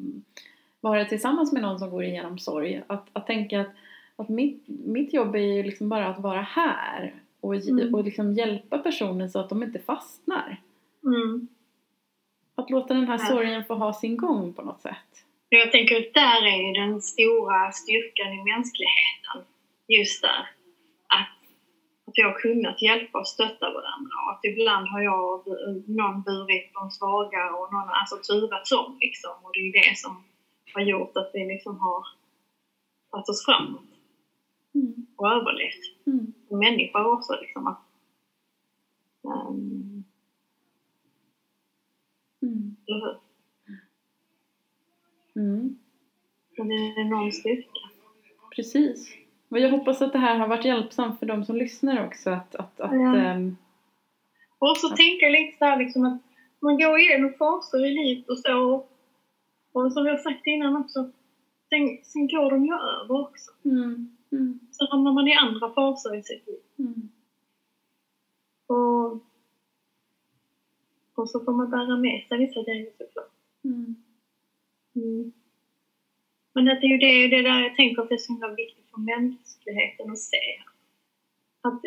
[0.81, 2.81] vara tillsammans med någon som går igenom sorg.
[2.87, 3.71] Att, att tänka att,
[4.15, 7.95] att mitt, mitt jobb är ju liksom bara att vara här och, Mm.
[7.95, 10.57] och liksom hjälpa personen så att de inte fastnar.
[11.03, 11.47] Mm.
[12.57, 15.11] Att låta den här sorgen få ha sin gång på något sätt.
[15.49, 19.37] Jag tänker att där är ju den stora styrkan i mänskligheten.
[19.87, 20.49] Just där.
[21.07, 21.37] Att,
[22.07, 24.15] att vi har kunnat hjälpa och stötta varandra.
[24.25, 25.43] Och att ibland har jag
[25.87, 29.31] någon burit de svaga och någon alltså turats om liksom.
[29.43, 30.23] Och det är ju det som
[30.73, 32.03] har gjort att vi liksom har
[33.11, 33.81] tagit oss framåt
[34.75, 35.05] Mm.
[35.15, 35.83] och överlevt.
[36.07, 36.33] Mm.
[36.49, 37.67] Människor också liksom.
[37.67, 37.81] Att,
[39.23, 39.96] um.
[42.87, 43.17] Eller hur?
[45.43, 45.75] Mm.
[46.55, 47.69] Så det är en enorm styrka.
[48.55, 49.13] Precis.
[49.49, 52.29] Och jag hoppas att det här har varit hjälpsamt för de som lyssnar också.
[52.29, 53.15] Att, att, att, Ja.
[53.17, 53.57] ehm,
[54.59, 54.95] Och så Ja.
[54.95, 56.21] tänker jag lite så här liksom att
[56.59, 58.85] man går igenom faser i livet och så.
[59.71, 61.11] Och som jag sagt innan också,
[61.69, 63.51] sen, sen går de ju över också.
[63.65, 66.59] mm, mm, Så hamnar man i andra faser i sitt liv.
[66.79, 67.09] mm.
[68.67, 69.21] Och,
[71.17, 73.31] och så får man bära med sig vissa grejer såklart.
[73.63, 73.95] Mm.
[74.95, 75.33] Mm.
[76.53, 78.89] Men det är ju det, det där jag tänker att det är så himla viktigt
[78.89, 80.61] för mänskligheten att se.
[81.61, 81.81] Att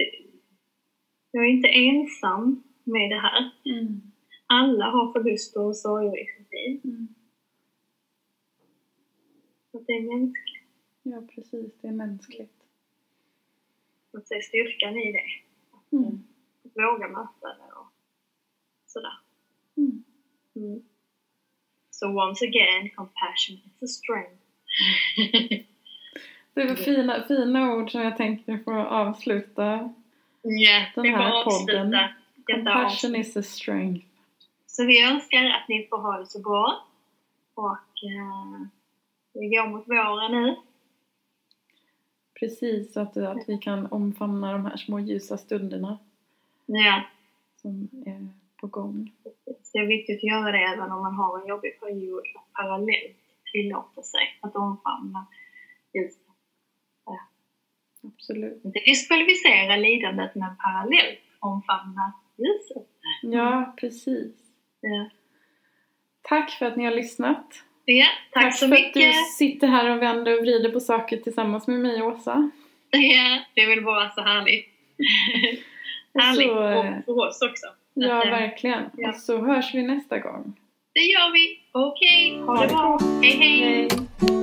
[1.30, 3.50] jag är inte ensam med det här.
[3.64, 4.00] Mm.
[4.46, 6.80] Alla har förluster och sorger i sitt liv.
[6.84, 7.08] Mm.
[9.72, 10.68] Att det är mänskligt.
[11.02, 11.72] Ja, precis.
[11.80, 12.62] Det är mänskligt.
[14.12, 15.30] Att se styrkan i det.
[15.96, 16.24] Mm.
[16.64, 17.69] Att våga möta det
[18.90, 19.18] sådär.
[19.76, 20.04] Mm.
[20.56, 20.82] Mm.
[21.90, 24.42] So once again, compassion is a strength.
[26.54, 29.94] Det var fina, fina ord som jag tänkte få avsluta
[30.42, 31.96] Ja, Den här podden.
[32.46, 34.06] Compassion is a strength.
[34.66, 36.86] Så vi önskar att ni får ha det så bra.
[37.54, 38.66] Och eh,
[39.32, 40.56] vi går mot våren nu.
[42.40, 45.98] Precis, så att, att vi kan omfamna de här små ljusa stunderna
[46.66, 47.02] Ja,
[47.56, 48.28] som är
[48.60, 49.12] på gång.
[49.72, 52.22] det är viktigt att göra det även om man har en jobbig period.
[52.36, 53.16] Att parallellt
[53.52, 55.26] tillåta sig att omfamna
[55.94, 56.30] ljuset.
[58.02, 58.64] Absolut.
[58.64, 62.88] Inte diskvalificera lidandet men parallellt omfamna ljuset.
[63.22, 64.36] Ja, precis.
[64.80, 65.10] Ja.
[66.22, 67.64] Tack för att ni har lyssnat.
[67.84, 69.08] ja, tack, så för mycket.
[69.08, 72.50] att du sitter här och vänder och vrider på saker tillsammans med mig och Åsa.
[72.90, 74.66] Ja, det är väl bara så härligt.
[76.14, 77.66] Härligt och för oss också.
[77.94, 78.82] Ja, Att, eh, verkligen.
[78.96, 79.08] ja.
[79.08, 80.56] Och så hörs vi nästa gång.
[80.94, 81.58] Det gör vi.
[81.72, 82.98] Okej, ha det bra.
[83.22, 83.88] Hej hej.
[84.20, 84.39] Hej.